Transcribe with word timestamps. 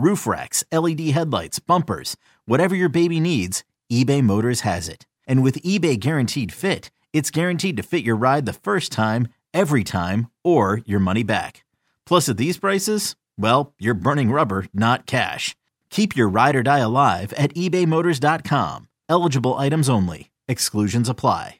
roof 0.00 0.26
racks, 0.26 0.64
LED 0.72 1.00
headlights, 1.10 1.58
bumpers, 1.58 2.16
whatever 2.46 2.74
your 2.74 2.88
baby 2.88 3.20
needs, 3.20 3.64
eBay 3.92 4.22
Motors 4.22 4.60
has 4.60 4.88
it. 4.88 5.06
And 5.26 5.42
with 5.42 5.62
eBay 5.62 5.98
Guaranteed 5.98 6.52
Fit, 6.52 6.90
it's 7.12 7.30
guaranteed 7.30 7.76
to 7.76 7.82
fit 7.82 8.04
your 8.04 8.16
ride 8.16 8.46
the 8.46 8.52
first 8.52 8.90
time, 8.92 9.28
every 9.52 9.84
time, 9.84 10.28
or 10.42 10.80
your 10.86 11.00
money 11.00 11.22
back. 11.22 11.64
Plus, 12.06 12.28
at 12.28 12.36
these 12.36 12.58
prices, 12.58 13.14
well, 13.38 13.74
you're 13.78 13.94
burning 13.94 14.30
rubber, 14.30 14.66
not 14.72 15.06
cash. 15.06 15.56
Keep 15.90 16.16
your 16.16 16.28
ride 16.28 16.56
or 16.56 16.62
die 16.62 16.78
alive 16.78 17.32
at 17.34 17.54
ebaymotors.com. 17.54 18.88
Eligible 19.08 19.56
items 19.56 19.88
only. 19.88 20.30
Exclusions 20.48 21.08
apply. 21.08 21.56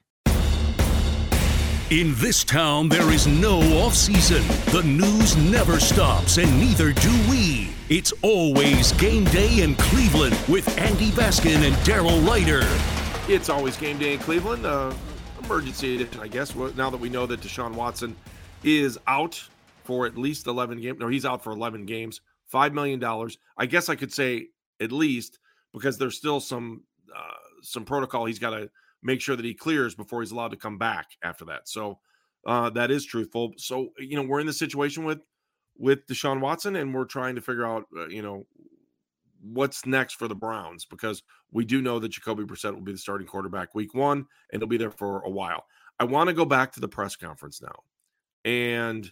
In 1.90 2.14
this 2.18 2.44
town, 2.44 2.88
there 2.88 3.10
is 3.10 3.26
no 3.26 3.58
off 3.80 3.94
season. 3.94 4.46
The 4.70 4.84
news 4.84 5.36
never 5.36 5.80
stops, 5.80 6.38
and 6.38 6.60
neither 6.60 6.92
do 6.92 7.10
we. 7.28 7.70
It's 7.90 8.12
always 8.22 8.92
game 8.92 9.24
day 9.24 9.62
in 9.62 9.74
Cleveland 9.74 10.38
with 10.48 10.78
Andy 10.78 11.10
Baskin 11.10 11.66
and 11.66 11.74
Daryl 11.78 12.24
Ruiter. 12.24 12.64
It's 13.28 13.48
always 13.48 13.76
game 13.76 13.98
day 13.98 14.12
in 14.12 14.20
Cleveland. 14.20 14.64
Uh, 14.64 14.94
emergency 15.42 16.06
I 16.20 16.28
guess. 16.28 16.54
Now 16.54 16.88
that 16.88 17.00
we 17.00 17.08
know 17.08 17.26
that 17.26 17.40
Deshaun 17.40 17.74
Watson 17.74 18.14
is 18.62 18.96
out 19.08 19.42
for 19.82 20.06
at 20.06 20.16
least 20.16 20.46
11 20.46 20.80
games. 20.80 21.00
No, 21.00 21.08
he's 21.08 21.24
out 21.24 21.42
for 21.42 21.50
11 21.50 21.84
games. 21.84 22.20
$5 22.54 22.72
million. 22.74 23.02
I 23.56 23.66
guess 23.66 23.88
I 23.88 23.96
could 23.96 24.12
say 24.12 24.50
at 24.80 24.92
least 24.92 25.40
because 25.72 25.98
there's 25.98 26.16
still 26.16 26.38
some 26.38 26.84
uh, 27.12 27.34
some 27.60 27.84
protocol 27.84 28.24
he's 28.24 28.38
got 28.38 28.50
to 28.50 28.70
make 29.02 29.20
sure 29.20 29.34
that 29.34 29.44
he 29.44 29.52
clears 29.52 29.96
before 29.96 30.20
he's 30.20 30.30
allowed 30.30 30.52
to 30.52 30.56
come 30.56 30.78
back 30.78 31.08
after 31.24 31.44
that. 31.46 31.68
So 31.68 31.98
uh, 32.46 32.70
that 32.70 32.92
is 32.92 33.04
truthful. 33.04 33.54
So 33.56 33.88
you 33.98 34.14
know 34.14 34.22
we're 34.22 34.38
in 34.38 34.46
the 34.46 34.52
situation 34.52 35.04
with 35.04 35.18
with 35.76 36.06
Deshaun 36.06 36.40
Watson, 36.40 36.76
and 36.76 36.94
we're 36.94 37.04
trying 37.04 37.34
to 37.34 37.40
figure 37.40 37.66
out 37.66 37.84
uh, 37.96 38.08
you 38.08 38.22
know 38.22 38.46
what's 39.42 39.86
next 39.86 40.14
for 40.14 40.28
the 40.28 40.34
Browns 40.34 40.84
because 40.84 41.22
we 41.50 41.64
do 41.64 41.80
know 41.80 41.98
that 41.98 42.10
Jacoby 42.10 42.44
Brissett 42.44 42.74
will 42.74 42.82
be 42.82 42.92
the 42.92 42.98
starting 42.98 43.26
quarterback 43.26 43.74
week 43.74 43.94
one, 43.94 44.26
and 44.52 44.60
he'll 44.60 44.68
be 44.68 44.76
there 44.76 44.90
for 44.90 45.22
a 45.22 45.30
while. 45.30 45.64
I 45.98 46.04
want 46.04 46.28
to 46.28 46.34
go 46.34 46.44
back 46.44 46.72
to 46.72 46.80
the 46.80 46.88
press 46.88 47.16
conference 47.16 47.62
now, 47.62 47.82
and 48.44 49.10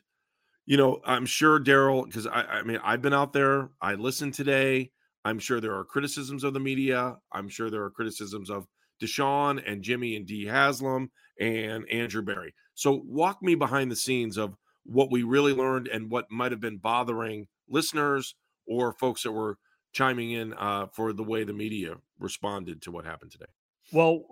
you 0.67 0.77
know 0.77 1.01
I'm 1.05 1.27
sure 1.27 1.61
Daryl 1.61 2.05
because 2.05 2.27
I, 2.27 2.43
I 2.43 2.63
mean 2.63 2.81
I've 2.85 3.03
been 3.03 3.15
out 3.15 3.33
there, 3.33 3.71
I 3.81 3.95
listened 3.95 4.35
today. 4.35 4.91
I'm 5.25 5.39
sure 5.39 5.61
there 5.61 5.75
are 5.75 5.85
criticisms 5.85 6.45
of 6.45 6.55
the 6.55 6.61
media. 6.61 7.17
I'm 7.33 7.49
sure 7.49 7.71
there 7.71 7.83
are 7.83 7.91
criticisms 7.91 8.51
of 8.51 8.67
Deshaun 9.03 9.63
and 9.67 9.83
Jimmy 9.83 10.17
and 10.17 10.27
Dee 10.27 10.47
Haslam 10.47 11.11
and 11.41 11.89
Andrew 11.91 12.23
Berry. 12.23 12.55
So 12.75 13.03
walk 13.05 13.43
me 13.43 13.55
behind 13.55 13.91
the 13.91 13.97
scenes 13.97 14.37
of 14.37 14.57
what 14.89 15.11
we 15.11 15.23
really 15.23 15.53
learned 15.53 15.89
and 15.89 16.11
what 16.11 16.31
might 16.31 16.53
have 16.53 16.61
been 16.61 16.79
bothering 16.79 17.47
listeners 17.69 18.35
or 18.67 18.93
folks 18.95 19.23
that 19.23 19.33
were 19.33 19.59
chiming 19.93 20.33
in 20.33 20.55
uh, 20.55 20.87
for 20.93 21.13
the 21.13 21.23
way 21.23 21.45
the 21.45 21.53
media 21.53 21.95
responded 22.19 22.83
to 22.83 22.91
what 22.91 23.05
happened 23.05 23.31
today. 23.31 23.47
Well, 23.93 24.25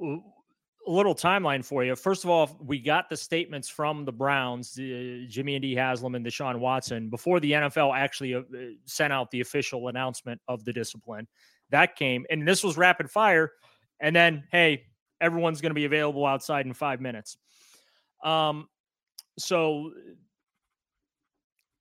a 0.87 0.91
little 0.91 1.15
timeline 1.15 1.65
for 1.65 1.85
you. 1.85 1.97
First 1.97 2.25
of 2.25 2.31
all, 2.31 2.57
we 2.61 2.79
got 2.79 3.09
the 3.09 3.17
statements 3.17 3.69
from 3.69 4.05
the 4.05 4.13
Browns, 4.13 4.79
uh, 4.79 5.27
Jimmy 5.29 5.57
and 5.57 5.63
Dee 5.63 5.75
Haslam 5.75 6.15
and 6.15 6.25
Deshaun 6.25 6.59
Watson, 6.59 7.09
before 7.09 7.41
the 7.41 7.53
NFL 7.53 7.97
actually 7.97 8.35
uh, 8.35 8.43
sent 8.85 9.13
out 9.13 9.31
the 9.31 9.41
official 9.41 9.89
announcement 9.89 10.41
of 10.47 10.65
the 10.65 10.73
discipline. 10.73 11.27
That 11.71 11.97
came, 11.97 12.27
and 12.31 12.47
this 12.47 12.63
was 12.63 12.77
rapid 12.77 13.11
fire 13.11 13.53
and 14.01 14.15
then 14.15 14.45
hey, 14.51 14.85
everyone's 15.21 15.61
going 15.61 15.71
to 15.71 15.75
be 15.75 15.85
available 15.85 16.27
outside 16.27 16.67
in 16.67 16.73
five 16.73 17.01
minutes. 17.01 17.37
Um, 18.23 18.69
so 19.39 19.93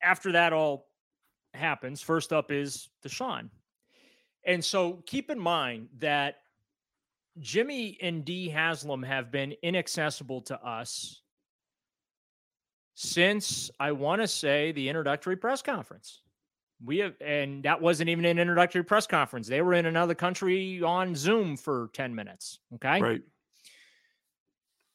after 0.05 0.33
that 0.33 0.53
all 0.53 0.88
happens, 1.53 2.01
first 2.01 2.31
up 2.31 2.51
is 2.51 2.89
Deshaun. 3.05 3.49
And 4.45 4.63
so 4.63 5.03
keep 5.07 5.31
in 5.31 5.39
mind 5.39 5.89
that 5.97 6.35
Jimmy 7.39 7.97
and 8.01 8.23
Dee 8.23 8.49
Haslam 8.49 9.03
have 9.03 9.31
been 9.31 9.55
inaccessible 9.63 10.41
to 10.43 10.63
us 10.63 11.21
since 12.93 13.71
I 13.79 13.91
want 13.91 14.21
to 14.21 14.27
say 14.27 14.71
the 14.71 14.88
introductory 14.88 15.35
press 15.35 15.61
conference. 15.61 16.22
We 16.83 16.99
have, 16.99 17.16
and 17.19 17.63
that 17.63 17.81
wasn't 17.81 18.09
even 18.09 18.25
an 18.25 18.37
introductory 18.37 18.83
press 18.83 19.07
conference. 19.07 19.47
They 19.47 19.61
were 19.61 19.73
in 19.73 19.85
another 19.85 20.13
country 20.13 20.81
on 20.83 21.16
Zoom 21.16 21.57
for 21.57 21.89
10 21.93 22.13
minutes. 22.13 22.59
Okay. 22.75 23.01
Right. 23.01 23.22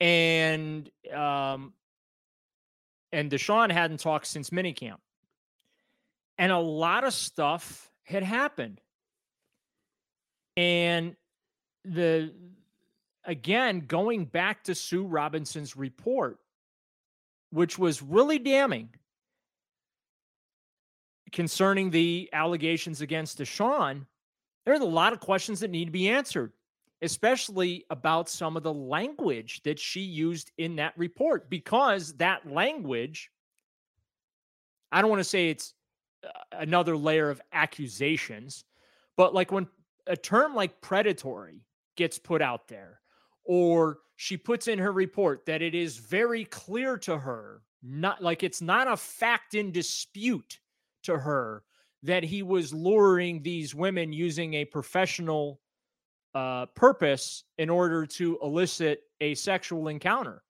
And, 0.00 0.88
um, 1.12 1.75
and 3.12 3.31
Deshaun 3.31 3.71
hadn't 3.71 4.00
talked 4.00 4.26
since 4.26 4.50
minicamp. 4.50 4.98
And 6.38 6.53
a 6.53 6.59
lot 6.59 7.04
of 7.04 7.12
stuff 7.12 7.91
had 8.04 8.22
happened. 8.22 8.81
And 10.56 11.16
the, 11.84 12.32
again, 13.25 13.81
going 13.81 14.25
back 14.25 14.65
to 14.65 14.75
Sue 14.75 15.04
Robinson's 15.04 15.76
report, 15.76 16.38
which 17.50 17.78
was 17.78 18.03
really 18.03 18.38
damning 18.38 18.91
concerning 21.32 21.91
the 21.91 22.28
allegations 22.32 23.00
against 23.00 23.38
Deshaun, 23.38 24.06
there 24.65 24.75
are 24.75 24.81
a 24.81 24.84
lot 24.84 25.12
of 25.12 25.21
questions 25.21 25.60
that 25.60 25.71
need 25.71 25.87
to 25.87 25.91
be 25.91 26.09
answered, 26.09 26.53
especially 27.03 27.84
about 27.91 28.28
some 28.28 28.56
of 28.56 28.62
the 28.62 28.72
language 28.72 29.63
that 29.63 29.78
she 29.78 30.01
used 30.01 30.53
in 30.59 30.77
that 30.77 30.92
report, 30.97 31.48
because 31.48 32.15
that 32.16 32.51
language, 32.51 33.30
I 34.92 35.01
don't 35.01 35.10
want 35.10 35.21
to 35.21 35.25
say 35.25 35.48
it's 35.48 35.75
uh, 36.25 36.28
another 36.53 36.97
layer 36.97 37.30
of 37.30 37.41
accusations, 37.53 38.65
but 39.16 39.34
like 39.34 39.51
when 39.51 39.66
a 40.07 40.16
term 40.16 40.54
like 40.54 40.80
predatory 40.80 41.65
gets 41.97 42.19
put 42.19 42.42
out 42.42 42.69
there, 42.69 43.01
or 43.45 43.98
she 44.16 44.36
puts 44.36 44.69
in 44.69 44.78
her 44.78 44.92
report 44.92 45.47
that 45.47 45.63
it 45.63 45.75
is 45.75 45.97
very 45.97 46.45
clear 46.45 46.98
to 46.98 47.19
her, 47.19 47.63
not 47.83 48.22
like 48.22 48.42
it's 48.42 48.60
not 48.60 48.86
a 48.86 48.97
fact 48.97 49.54
in 49.54 49.72
dispute 49.72 50.60
to 51.04 51.16
her 51.16 51.63
that 52.03 52.22
he 52.22 52.42
was 52.42 52.75
luring 52.75 53.42
these 53.42 53.75
women 53.75 54.13
using 54.13 54.54
a 54.54 54.65
professional 54.65 55.60
uh, 56.34 56.66
purpose 56.66 57.44
in 57.59 57.71
order 57.71 58.06
to 58.06 58.38
elicit 58.42 59.03
a 59.21 59.34
sexual 59.34 59.88
encounter. 59.88 60.42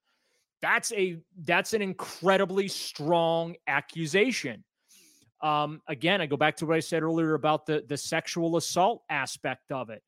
That's 0.61 0.91
a 0.93 1.17
that's 1.43 1.73
an 1.73 1.81
incredibly 1.81 2.67
strong 2.67 3.55
accusation. 3.67 4.63
Um, 5.41 5.81
again, 5.87 6.21
I 6.21 6.27
go 6.27 6.37
back 6.37 6.55
to 6.57 6.67
what 6.67 6.75
I 6.75 6.81
said 6.81 7.01
earlier 7.01 7.33
about 7.33 7.65
the 7.65 7.83
the 7.87 7.97
sexual 7.97 8.57
assault 8.57 9.03
aspect 9.09 9.71
of 9.71 9.89
it. 9.89 10.03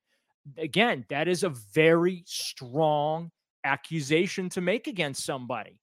Again, 0.58 1.06
that 1.10 1.28
is 1.28 1.44
a 1.44 1.50
very 1.50 2.24
strong 2.28 3.32
accusation 3.64 4.50
to 4.50 4.62
make 4.62 4.88
against 4.88 5.26
somebody. 5.26 5.80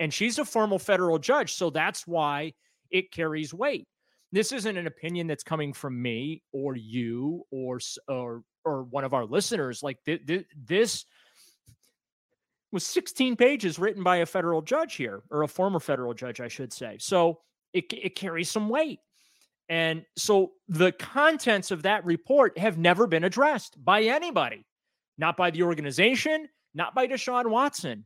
And 0.00 0.12
she's 0.12 0.38
a 0.38 0.44
formal 0.44 0.78
federal 0.78 1.18
judge. 1.18 1.54
So 1.54 1.70
that's 1.70 2.06
why 2.06 2.54
it 2.90 3.10
carries 3.12 3.52
weight. 3.52 3.86
This 4.32 4.52
isn't 4.52 4.76
an 4.76 4.86
opinion 4.86 5.26
that's 5.26 5.44
coming 5.44 5.72
from 5.72 6.00
me 6.00 6.42
or 6.52 6.76
you 6.76 7.44
or 7.50 7.78
or 8.08 8.42
or 8.64 8.82
one 8.82 9.04
of 9.04 9.14
our 9.14 9.24
listeners. 9.24 9.82
Like 9.82 10.02
th- 10.04 10.26
th- 10.26 10.46
this 10.56 11.04
was 12.72 12.84
16 12.86 13.36
pages 13.36 13.78
written 13.78 14.02
by 14.02 14.16
a 14.16 14.26
federal 14.26 14.62
judge 14.62 14.94
here, 14.94 15.22
or 15.30 15.42
a 15.42 15.48
former 15.48 15.80
federal 15.80 16.14
judge, 16.14 16.40
I 16.40 16.48
should 16.48 16.72
say. 16.72 16.96
So 16.98 17.40
it, 17.72 17.92
it 17.92 18.16
carries 18.16 18.50
some 18.50 18.68
weight. 18.68 19.00
And 19.68 20.04
so 20.16 20.52
the 20.68 20.92
contents 20.92 21.70
of 21.70 21.82
that 21.82 22.04
report 22.04 22.58
have 22.58 22.76
never 22.76 23.06
been 23.06 23.24
addressed 23.24 23.82
by 23.82 24.02
anybody, 24.02 24.66
not 25.16 25.36
by 25.36 25.50
the 25.50 25.62
organization, 25.62 26.48
not 26.74 26.94
by 26.94 27.06
Deshaun 27.06 27.46
Watson. 27.46 28.04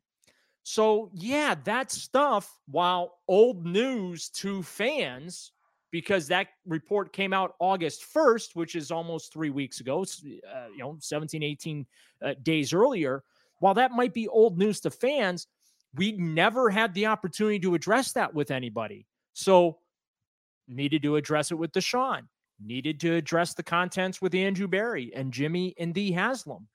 So, 0.62 1.10
yeah, 1.14 1.54
that 1.64 1.90
stuff, 1.90 2.54
while 2.66 3.14
old 3.26 3.64
news 3.64 4.28
to 4.30 4.62
fans, 4.62 5.50
because 5.90 6.28
that 6.28 6.48
report 6.66 7.12
came 7.12 7.32
out 7.32 7.54
August 7.60 8.04
1st, 8.14 8.54
which 8.54 8.74
is 8.74 8.90
almost 8.90 9.32
three 9.32 9.50
weeks 9.50 9.80
ago, 9.80 10.02
uh, 10.02 10.66
you 10.72 10.78
know, 10.78 10.96
17, 11.00 11.42
18 11.42 11.86
uh, 12.22 12.34
days 12.42 12.72
earlier. 12.72 13.22
While 13.60 13.74
that 13.74 13.92
might 13.92 14.14
be 14.14 14.28
old 14.28 14.58
news 14.58 14.80
to 14.80 14.90
fans, 14.90 15.46
we 15.94 16.12
never 16.12 16.70
had 16.70 16.94
the 16.94 17.06
opportunity 17.06 17.58
to 17.60 17.74
address 17.74 18.12
that 18.12 18.34
with 18.34 18.50
anybody. 18.50 19.06
So, 19.32 19.78
needed 20.68 21.02
to 21.02 21.16
address 21.16 21.50
it 21.50 21.54
with 21.54 21.72
Deshaun, 21.72 22.22
needed 22.62 23.00
to 23.00 23.14
address 23.14 23.54
the 23.54 23.62
contents 23.62 24.20
with 24.20 24.34
Andrew 24.34 24.68
Berry 24.68 25.12
and 25.14 25.32
Jimmy 25.32 25.74
and 25.78 25.94
Dee 25.94 26.12
Haslam. 26.12 26.68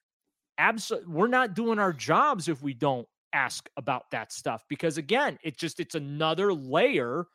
Absolutely, 0.57 1.13
we're 1.13 1.27
not 1.27 1.53
doing 1.53 1.79
our 1.79 1.93
jobs 1.93 2.47
if 2.47 2.61
we 2.63 2.73
don't 2.73 3.07
ask 3.33 3.67
about 3.77 4.09
that 4.11 4.31
stuff 4.31 4.63
because 4.69 4.97
again, 4.97 5.37
it 5.43 5.57
just 5.57 5.79
it's 5.79 5.95
another 5.95 6.53
layer 6.53 7.25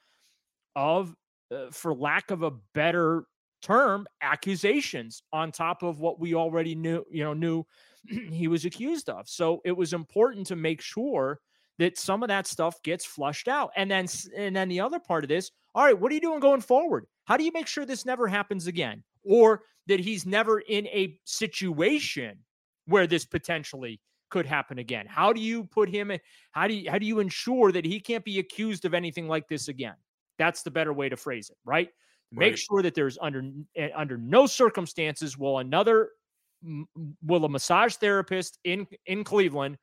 of, 0.77 1.15
uh, 1.55 1.71
for 1.71 1.95
lack 1.95 2.31
of 2.31 2.43
a 2.43 2.53
better 2.75 3.25
term, 3.63 4.07
accusations 4.23 5.23
on 5.33 5.51
top 5.51 5.83
of 5.83 6.01
what 6.01 6.21
we 6.21 6.35
already 6.35 6.75
knew. 6.75 7.05
You 7.11 7.25
know, 7.25 7.35
knew 7.35 7.65
he 8.31 8.49
was 8.49 8.65
accused 8.65 9.09
of. 9.09 9.29
So 9.29 9.61
it 9.65 9.77
was 9.77 9.93
important 9.93 10.47
to 10.49 10.57
make 10.57 10.81
sure 10.81 11.41
that 11.79 11.99
some 11.99 12.23
of 12.23 12.29
that 12.29 12.47
stuff 12.47 12.83
gets 12.83 13.05
flushed 13.05 13.49
out. 13.49 13.71
And 13.77 13.91
then 13.91 14.07
and 14.37 14.55
then 14.55 14.69
the 14.69 14.81
other 14.81 14.99
part 14.99 15.25
of 15.25 15.29
this, 15.29 15.51
all 15.75 15.85
right, 15.85 15.99
what 15.99 16.11
are 16.11 16.15
you 16.15 16.21
doing 16.21 16.41
going 16.41 16.61
forward? 16.61 17.07
How 17.25 17.37
do 17.37 17.45
you 17.45 17.53
make 17.53 17.67
sure 17.67 17.85
this 17.85 18.07
never 18.07 18.27
happens 18.27 18.67
again? 18.67 19.03
Or 19.23 19.63
that 19.87 20.01
he's 20.01 20.27
never 20.27 20.61
in 20.61 20.87
a 20.89 21.19
situation 21.25 22.39
where 22.87 23.07
this 23.07 23.25
potentially 23.25 24.01
could 24.31 24.47
happen 24.47 24.79
again? 24.79 25.07
How 25.07 25.33
do 25.33 25.41
you 25.41 25.65
put 25.65 25.89
him 25.89 26.13
how 26.53 26.69
do 26.69 26.75
you 26.75 26.91
how 26.91 26.99
do 26.99 27.07
you 27.07 27.21
ensure 27.21 27.73
that 27.73 27.85
he 27.85 28.01
can't 28.01 28.25
be 28.25 28.39
accused 28.39 28.85
of 28.85 28.95
anything 28.95 29.29
like 29.29 29.49
this 29.49 29.69
again? 29.69 29.95
That's 30.39 30.63
the 30.63 30.71
better 30.71 30.93
way 30.93 31.09
to 31.09 31.17
phrase 31.17 31.51
it, 31.51 31.57
right? 31.65 31.89
Make 32.31 32.53
right. 32.53 32.59
sure 32.59 32.83
that 32.83 32.95
there's 32.95 33.19
under 33.21 33.43
eh, 33.75 33.89
under 33.97 34.17
no 34.19 34.47
circumstances 34.47 35.39
will 35.39 35.59
another 35.59 36.11
will 37.25 37.45
a 37.45 37.49
massage 37.49 37.95
therapist 37.97 38.59
in 38.65 38.87
in 39.07 39.25
Cleveland 39.25 39.79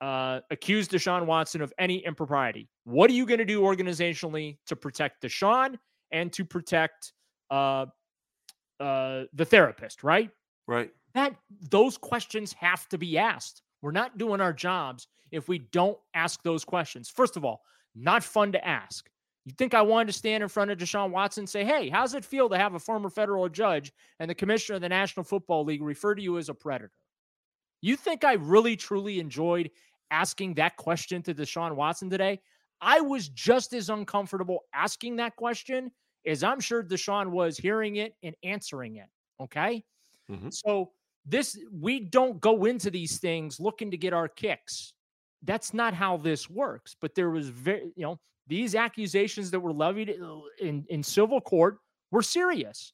uh, 0.00 0.40
accuse 0.50 0.88
Deshaun 0.88 1.26
Watson 1.26 1.60
of 1.60 1.72
any 1.78 1.98
impropriety. 2.04 2.68
What 2.84 3.10
are 3.10 3.14
you 3.14 3.26
going 3.26 3.38
to 3.38 3.44
do 3.44 3.62
organizationally 3.62 4.58
to 4.66 4.76
protect 4.76 5.22
Deshaun 5.22 5.78
and 6.10 6.32
to 6.32 6.44
protect 6.44 7.12
uh, 7.50 7.86
uh, 8.80 9.24
the 9.32 9.44
therapist? 9.44 10.04
Right. 10.04 10.30
Right. 10.66 10.90
That 11.14 11.36
those 11.70 11.96
questions 11.96 12.52
have 12.54 12.88
to 12.88 12.98
be 12.98 13.16
asked. 13.16 13.62
We're 13.82 13.92
not 13.92 14.18
doing 14.18 14.40
our 14.40 14.52
jobs 14.52 15.08
if 15.30 15.48
we 15.48 15.58
don't 15.58 15.98
ask 16.14 16.42
those 16.42 16.64
questions. 16.64 17.08
First 17.08 17.36
of 17.36 17.44
all, 17.44 17.62
not 17.94 18.22
fun 18.22 18.52
to 18.52 18.66
ask. 18.66 19.08
You 19.46 19.52
think 19.56 19.74
I 19.74 19.82
wanted 19.82 20.08
to 20.08 20.12
stand 20.12 20.42
in 20.42 20.48
front 20.48 20.72
of 20.72 20.78
Deshaun 20.78 21.12
Watson 21.12 21.42
and 21.42 21.48
say, 21.48 21.64
hey, 21.64 21.88
how's 21.88 22.14
it 22.14 22.24
feel 22.24 22.48
to 22.48 22.58
have 22.58 22.74
a 22.74 22.80
former 22.80 23.08
federal 23.08 23.48
judge 23.48 23.92
and 24.18 24.28
the 24.28 24.34
commissioner 24.34 24.74
of 24.74 24.82
the 24.82 24.88
National 24.88 25.22
Football 25.22 25.64
League 25.64 25.82
refer 25.82 26.16
to 26.16 26.22
you 26.22 26.36
as 26.36 26.48
a 26.48 26.54
predator? 26.54 26.90
You 27.80 27.94
think 27.94 28.24
I 28.24 28.32
really 28.32 28.74
truly 28.74 29.20
enjoyed 29.20 29.70
asking 30.10 30.54
that 30.54 30.76
question 30.76 31.22
to 31.22 31.32
Deshaun 31.32 31.76
Watson 31.76 32.10
today? 32.10 32.40
I 32.80 33.00
was 33.00 33.28
just 33.28 33.72
as 33.72 33.88
uncomfortable 33.88 34.64
asking 34.74 35.14
that 35.16 35.36
question 35.36 35.92
as 36.26 36.42
I'm 36.42 36.58
sure 36.58 36.82
Deshaun 36.82 37.28
was 37.28 37.56
hearing 37.56 37.96
it 37.96 38.14
and 38.24 38.34
answering 38.42 38.96
it. 38.96 39.06
Okay. 39.40 39.84
Mm-hmm. 40.28 40.50
So 40.50 40.90
this 41.24 41.56
we 41.72 42.00
don't 42.00 42.40
go 42.40 42.64
into 42.64 42.90
these 42.90 43.18
things 43.18 43.60
looking 43.60 43.92
to 43.92 43.96
get 43.96 44.12
our 44.12 44.26
kicks. 44.26 44.92
That's 45.44 45.72
not 45.72 45.94
how 45.94 46.16
this 46.16 46.50
works. 46.50 46.96
But 47.00 47.14
there 47.14 47.30
was 47.30 47.48
very, 47.48 47.92
you 47.94 48.02
know, 48.02 48.18
these 48.46 48.74
accusations 48.74 49.50
that 49.50 49.60
were 49.60 49.72
levied 49.72 50.16
uh, 50.22 50.40
in, 50.60 50.84
in 50.88 51.02
civil 51.02 51.40
court 51.40 51.78
were 52.10 52.22
serious. 52.22 52.92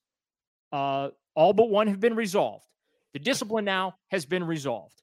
Uh, 0.72 1.08
all 1.34 1.52
but 1.52 1.68
one 1.70 1.86
have 1.86 2.00
been 2.00 2.16
resolved. 2.16 2.66
The 3.12 3.18
discipline 3.18 3.64
now 3.64 3.94
has 4.10 4.24
been 4.24 4.44
resolved. 4.44 5.02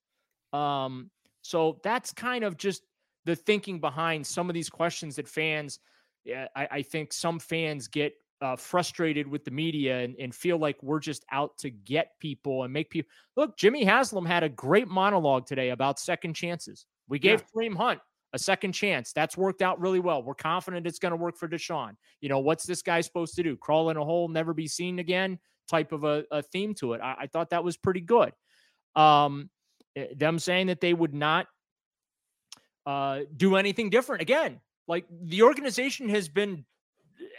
Um, 0.51 1.11
so 1.41 1.79
that's 1.83 2.11
kind 2.11 2.43
of 2.43 2.57
just 2.57 2.83
the 3.25 3.35
thinking 3.35 3.79
behind 3.79 4.25
some 4.25 4.49
of 4.49 4.55
these 4.55 4.69
questions 4.69 5.15
that 5.17 5.27
fans, 5.27 5.79
I, 6.27 6.67
I 6.71 6.81
think 6.81 7.13
some 7.13 7.39
fans 7.39 7.87
get 7.87 8.13
uh, 8.41 8.55
frustrated 8.55 9.27
with 9.27 9.43
the 9.43 9.51
media 9.51 9.99
and, 9.99 10.15
and, 10.17 10.33
feel 10.33 10.57
like 10.57 10.81
we're 10.81 10.99
just 10.99 11.25
out 11.29 11.57
to 11.57 11.69
get 11.69 12.17
people 12.21 12.63
and 12.63 12.71
make 12.71 12.89
people 12.89 13.11
look. 13.35 13.57
Jimmy 13.57 13.83
Haslam 13.83 14.25
had 14.25 14.43
a 14.43 14.49
great 14.49 14.87
monologue 14.87 15.45
today 15.45 15.71
about 15.71 15.99
second 15.99 16.35
chances. 16.35 16.85
We 17.09 17.19
gave 17.19 17.41
yeah. 17.41 17.45
Kareem 17.53 17.75
Hunt 17.75 17.99
a 18.33 18.39
second 18.39 18.73
chance. 18.73 19.11
That's 19.13 19.37
worked 19.37 19.61
out 19.61 19.79
really 19.79 19.99
well. 19.99 20.21
We're 20.21 20.35
confident 20.35 20.85
it's 20.87 20.99
going 20.99 21.11
to 21.11 21.17
work 21.17 21.37
for 21.37 21.47
Deshaun. 21.47 21.95
You 22.21 22.29
know, 22.29 22.39
what's 22.39 22.65
this 22.65 22.81
guy 22.81 23.01
supposed 23.01 23.35
to 23.35 23.43
do? 23.43 23.57
Crawl 23.57 23.89
in 23.89 23.97
a 23.97 24.03
hole, 24.03 24.27
never 24.27 24.53
be 24.53 24.67
seen 24.67 24.99
again 24.99 25.39
type 25.67 25.91
of 25.91 26.03
a, 26.03 26.23
a 26.31 26.41
theme 26.41 26.73
to 26.75 26.93
it. 26.93 27.01
I, 27.01 27.15
I, 27.21 27.27
thought 27.27 27.51
that 27.51 27.63
was 27.63 27.77
pretty 27.77 28.01
good. 28.01 28.31
Um, 28.95 29.49
eh, 29.95 30.07
them 30.15 30.39
saying 30.39 30.67
that 30.67 30.81
they 30.81 30.93
would 30.93 31.13
not 31.13 31.47
uh, 32.85 33.21
do 33.37 33.55
anything 33.55 33.89
different. 33.89 34.21
Again, 34.21 34.59
like 34.87 35.05
the 35.09 35.43
organization 35.43 36.09
has 36.09 36.27
been, 36.27 36.65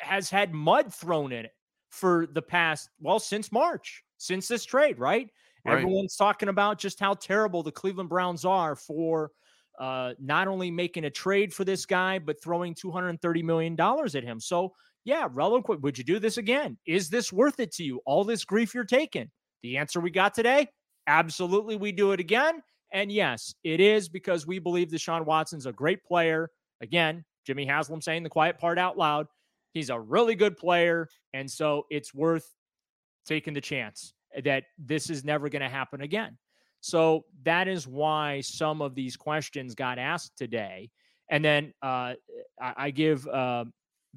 has 0.00 0.30
had 0.30 0.54
mud 0.54 0.94
thrown 0.94 1.32
in 1.32 1.44
it 1.46 1.52
for 1.88 2.28
the 2.32 2.42
past, 2.42 2.88
well, 3.00 3.18
since 3.18 3.50
March, 3.50 4.04
since 4.16 4.46
this 4.46 4.64
trade, 4.64 4.98
right? 4.98 5.28
right. 5.64 5.78
Everyone's 5.78 6.14
talking 6.14 6.48
about 6.48 6.78
just 6.78 7.00
how 7.00 7.14
terrible 7.14 7.64
the 7.64 7.72
Cleveland 7.72 8.08
Browns 8.08 8.44
are 8.44 8.76
for 8.76 9.32
uh, 9.80 10.12
not 10.20 10.46
only 10.46 10.70
making 10.70 11.04
a 11.04 11.10
trade 11.10 11.52
for 11.52 11.64
this 11.64 11.86
guy, 11.86 12.18
but 12.18 12.40
throwing 12.42 12.74
$230 12.74 13.42
million 13.42 13.76
at 13.80 14.22
him. 14.22 14.38
So, 14.38 14.72
yeah, 15.04 15.26
relevant. 15.32 15.82
Would 15.82 15.98
you 15.98 16.04
do 16.04 16.18
this 16.18 16.36
again? 16.36 16.78
Is 16.86 17.08
this 17.08 17.32
worth 17.32 17.58
it 17.58 17.72
to 17.72 17.82
you? 17.82 18.00
All 18.04 18.22
this 18.22 18.44
grief 18.44 18.74
you're 18.74 18.84
taking? 18.84 19.30
The 19.62 19.78
answer 19.78 20.00
we 20.00 20.10
got 20.10 20.34
today 20.34 20.68
absolutely, 21.10 21.76
we 21.76 21.92
do 21.92 22.12
it 22.12 22.20
again. 22.20 22.62
And 22.92 23.10
yes, 23.10 23.54
it 23.64 23.80
is 23.80 24.08
because 24.08 24.46
we 24.46 24.58
believe 24.58 24.88
Deshaun 24.88 25.24
Watson's 25.24 25.66
a 25.66 25.72
great 25.72 26.04
player. 26.04 26.50
Again, 26.80 27.24
Jimmy 27.46 27.66
Haslam 27.66 28.00
saying 28.00 28.22
the 28.22 28.30
quiet 28.30 28.58
part 28.58 28.78
out 28.78 28.96
loud. 28.96 29.26
He's 29.72 29.90
a 29.90 30.00
really 30.00 30.34
good 30.34 30.56
player. 30.56 31.08
And 31.34 31.50
so 31.50 31.86
it's 31.90 32.14
worth 32.14 32.48
taking 33.26 33.54
the 33.54 33.60
chance 33.60 34.12
that 34.44 34.64
this 34.78 35.10
is 35.10 35.24
never 35.24 35.48
going 35.48 35.62
to 35.62 35.68
happen 35.68 36.00
again. 36.00 36.38
So 36.80 37.24
that 37.44 37.68
is 37.68 37.86
why 37.86 38.40
some 38.40 38.80
of 38.80 38.94
these 38.94 39.16
questions 39.16 39.74
got 39.74 39.98
asked 39.98 40.36
today. 40.36 40.90
And 41.28 41.44
then 41.44 41.72
uh, 41.82 42.14
I, 42.60 42.74
I, 42.76 42.90
give 42.90 43.26
uh, 43.28 43.64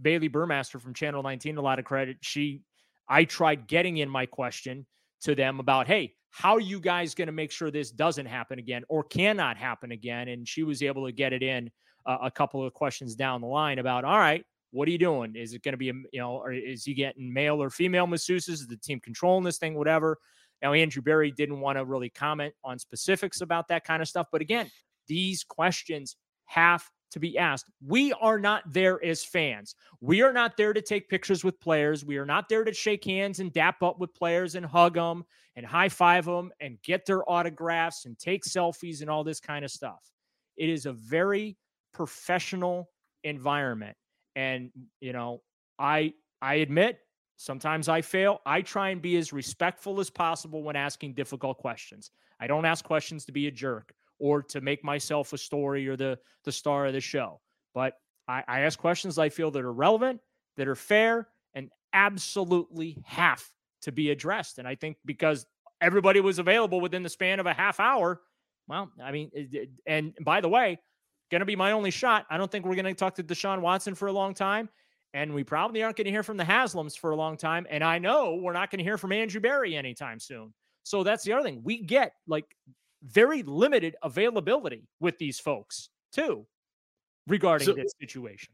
Bailey 0.02 0.30
Burmaster 0.30 0.82
from 0.82 0.94
Channel 0.94 1.22
19 1.22 1.58
a 1.58 1.62
lot 1.62 1.78
of 1.78 1.86
credit. 1.86 2.18
She, 2.22 2.62
I 3.08 3.26
tried 3.26 3.68
getting 3.68 3.98
in 3.98 4.10
my 4.10 4.26
question 4.26 4.86
to 5.22 5.36
them 5.36 5.60
about, 5.60 5.88
hey, 5.88 6.16
how 6.32 6.56
are 6.56 6.60
you 6.60 6.80
guys 6.80 7.14
going 7.14 7.28
to 7.28 7.32
make 7.34 7.52
sure 7.52 7.70
this 7.70 7.92
doesn't 7.92 8.26
happen 8.26 8.58
again 8.58 8.84
or 8.90 9.04
cannot 9.04 9.58
happen 9.58 9.92
again? 9.92 10.30
And 10.30 10.48
she 10.48 10.64
was 10.64 10.82
able 10.82 11.06
to 11.06 11.12
get 11.12 11.32
it 11.32 11.44
in 11.44 11.70
uh, 12.08 12.18
a 12.24 12.32
couple 12.32 12.66
of 12.66 12.74
questions 12.74 13.16
down 13.16 13.42
the 13.42 13.48
line 13.48 13.78
about, 13.78 14.04
all 14.04 14.18
right, 14.18 14.44
what 14.72 14.88
are 14.88 14.92
you 14.92 14.98
doing? 14.98 15.36
Is 15.36 15.54
it 15.54 15.62
going 15.62 15.74
to 15.74 15.78
be, 15.78 15.90
a, 15.90 15.94
you 16.12 16.20
know, 16.20 16.38
or 16.38 16.52
is 16.52 16.84
he 16.84 16.96
getting 16.96 17.32
male 17.32 17.62
or 17.62 17.70
female 17.70 18.08
masseuses? 18.08 18.50
Is 18.50 18.68
the 18.68 18.78
team 18.78 19.00
controlling 19.00 19.44
this 19.44 19.60
thing? 19.60 19.76
Whatever. 19.76 20.18
Now, 20.64 20.74
Andrew 20.74 21.04
Berry 21.04 21.30
didn't 21.30 21.60
want 21.60 21.78
to 21.78 21.86
really 21.86 22.10
comment 22.10 22.54
on 22.64 22.80
specifics 22.80 23.42
about 23.42 23.68
that 23.68 23.84
kind 23.84 24.02
of 24.02 24.08
stuff. 24.08 24.28
But 24.32 24.42
again, 24.42 24.72
these 25.08 25.44
questions 25.44 26.16
have 26.46 26.90
to 27.12 27.20
be 27.20 27.38
asked. 27.38 27.66
We 27.86 28.14
are 28.14 28.40
not 28.40 28.64
there 28.72 29.04
as 29.04 29.24
fans. 29.24 29.76
We 30.02 30.22
are 30.22 30.34
not 30.34 30.58
there 30.58 30.74
to 30.74 30.82
take 30.82 31.10
pictures 31.10 31.44
with 31.44 31.60
players. 31.60 32.04
We 32.04 32.18
are 32.18 32.26
not 32.26 32.50
there 32.50 32.64
to 32.64 32.74
shake 32.74 33.04
hands 33.04 33.40
and 33.40 33.54
dap 33.54 33.84
up 33.84 34.00
with 34.00 34.14
players 34.16 34.56
and 34.56 34.66
hug 34.66 34.96
them 34.96 35.26
and 35.56 35.66
high 35.66 35.90
five 35.90 36.26
them 36.26 36.52
and 36.60 36.82
get 36.82 37.06
their 37.06 37.30
autographs 37.30 38.06
and 38.06 38.18
take 38.18 38.44
selfies 38.44 39.02
and 39.02 39.10
all 39.10 39.24
this 39.24 39.40
kind 39.40 39.64
of 39.64 39.70
stuff. 39.70 40.00
It 40.58 40.70
is 40.70 40.86
a 40.86 40.94
very 40.94 41.58
professional 41.94 42.90
environment. 43.24 43.96
And, 44.36 44.72
you 45.00 45.14
know, 45.14 45.42
I 45.78 46.14
I 46.42 46.56
admit 46.56 46.98
Sometimes 47.44 47.90
I 47.90 48.02
fail. 48.02 48.40
I 48.46 48.62
try 48.62 48.92
and 48.92 49.02
be 49.02 49.18
as 49.18 49.34
respectful 49.34 50.00
as 50.00 50.10
possible 50.10 50.64
when 50.64 50.78
asking 50.78 51.14
difficult 51.14 51.58
questions. 51.58 52.10
I 52.40 52.48
don't 52.48 52.64
ask 52.64 52.86
questions 52.86 53.26
to 53.26 53.34
be 53.34 53.48
a 53.48 53.52
jerk 53.52 53.94
or 54.18 54.42
to 54.44 54.62
make 54.62 54.82
myself 54.82 55.34
a 55.34 55.38
story 55.38 55.86
or 55.90 55.98
the 55.98 56.18
the 56.46 56.54
star 56.54 56.86
of 56.86 56.94
the 56.94 57.02
show. 57.02 57.42
But 57.74 57.96
I, 58.30 58.46
I 58.48 58.60
ask 58.62 58.80
questions 58.80 59.20
I 59.20 59.28
feel 59.28 59.52
that 59.52 59.62
are 59.62 59.74
relevant, 59.74 60.22
that 60.56 60.70
are 60.70 60.76
fair, 60.76 61.28
and 61.54 61.70
absolutely 61.92 63.04
have 63.04 63.44
to 63.82 63.92
be 63.92 64.12
addressed. 64.12 64.58
And 64.58 64.66
I 64.66 64.76
think 64.76 64.96
because 65.04 65.46
everybody 65.82 66.22
was 66.22 66.40
available 66.40 66.80
within 66.80 67.04
the 67.04 67.10
span 67.10 67.42
of 67.42 67.46
a 67.46 67.54
half 67.54 67.82
hour, 67.82 68.22
well, 68.70 68.90
I 69.04 69.12
mean, 69.12 69.30
and 69.86 70.14
by 70.22 70.40
the 70.40 70.48
way, 70.48 70.80
going 71.30 71.42
to 71.42 71.46
be 71.46 71.58
my 71.58 71.74
only 71.74 71.92
shot. 71.92 72.26
I 72.30 72.38
don't 72.38 72.50
think 72.50 72.66
we're 72.66 72.76
going 72.76 72.86
to 72.86 72.94
talk 72.94 73.16
to 73.16 73.24
Deshaun 73.24 73.60
Watson 73.60 73.96
for 73.96 74.08
a 74.08 74.14
long 74.14 74.34
time. 74.34 74.70
And 75.14 75.34
we 75.34 75.44
probably 75.44 75.84
aren't 75.84 75.96
going 75.96 76.06
to 76.06 76.12
hear 76.12 76.24
from 76.24 76.38
the 76.38 76.44
Haslams 76.44 76.98
for 76.98 77.12
a 77.12 77.16
long 77.16 77.38
time. 77.38 77.68
And 77.70 77.84
I 77.84 78.00
know 78.00 78.36
we're 78.36 78.54
not 78.54 78.72
going 78.72 78.80
to 78.80 78.84
hear 78.84 78.98
from 78.98 79.12
Andrew 79.12 79.40
Berry 79.40 79.76
anytime 79.76 80.20
soon. 80.20 80.54
So 80.84 81.04
that's 81.04 81.24
the 81.24 81.34
other 81.34 81.44
thing. 81.44 81.62
We 81.64 81.78
get 81.78 82.14
like 82.28 82.46
very 83.04 83.44
limited 83.44 83.96
availability 84.02 84.88
with 85.00 85.18
these 85.18 85.40
folks 85.40 85.90
too 86.12 86.46
regarding 87.28 87.66
so, 87.66 87.74
this 87.74 87.94
situation. 88.00 88.54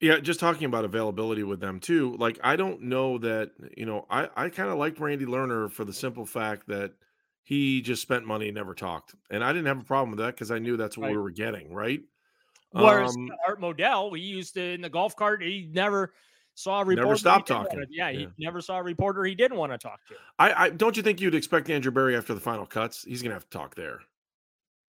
Yeah, 0.00 0.18
just 0.18 0.40
talking 0.40 0.66
about 0.66 0.84
availability 0.84 1.42
with 1.42 1.60
them 1.60 1.80
too. 1.80 2.16
Like, 2.18 2.38
I 2.44 2.56
don't 2.56 2.82
know 2.82 3.16
that, 3.18 3.52
you 3.76 3.86
know, 3.86 4.04
I, 4.10 4.28
I 4.36 4.48
kind 4.50 4.68
of 4.68 4.76
liked 4.76 5.00
Randy 5.00 5.24
Lerner 5.24 5.70
for 5.70 5.84
the 5.84 5.92
simple 5.92 6.26
fact 6.26 6.68
that 6.68 6.92
he 7.44 7.80
just 7.80 8.02
spent 8.02 8.26
money 8.26 8.48
and 8.48 8.54
never 8.54 8.74
talked. 8.74 9.14
And 9.30 9.42
I 9.42 9.52
didn't 9.52 9.66
have 9.66 9.80
a 9.80 9.84
problem 9.84 10.10
with 10.10 10.18
that 10.18 10.34
because 10.34 10.50
I 10.50 10.58
knew 10.58 10.76
that's 10.76 10.98
what 10.98 11.06
right. 11.06 11.12
we 11.12 11.18
were 11.18 11.30
getting, 11.30 11.72
right? 11.72 12.02
Whereas 12.72 13.16
um, 13.16 13.30
Art 13.46 13.60
Modell, 13.60 14.10
we 14.10 14.20
used 14.20 14.54
to 14.54 14.62
in 14.62 14.82
the 14.82 14.90
golf 14.90 15.16
cart, 15.16 15.42
he 15.42 15.70
never 15.72 16.12
saw 16.54 16.80
a 16.80 16.84
reporter. 16.84 17.06
Never 17.06 17.16
stopped 17.16 17.48
talking. 17.48 17.80
To, 17.80 17.86
yeah, 17.88 18.10
he 18.10 18.28
never 18.38 18.60
saw 18.60 18.78
a 18.78 18.82
reporter 18.82 19.24
he 19.24 19.34
didn't 19.34 19.56
want 19.56 19.72
to 19.72 19.78
talk 19.78 20.00
to. 20.08 20.14
I, 20.38 20.64
I 20.64 20.70
don't 20.70 20.96
you 20.96 21.02
think 21.02 21.20
you'd 21.20 21.34
expect 21.34 21.70
Andrew 21.70 21.92
Berry 21.92 22.16
after 22.16 22.34
the 22.34 22.40
final 22.40 22.66
cuts? 22.66 23.04
He's 23.04 23.22
gonna 23.22 23.34
have 23.34 23.48
to 23.48 23.58
talk 23.58 23.74
there. 23.74 24.00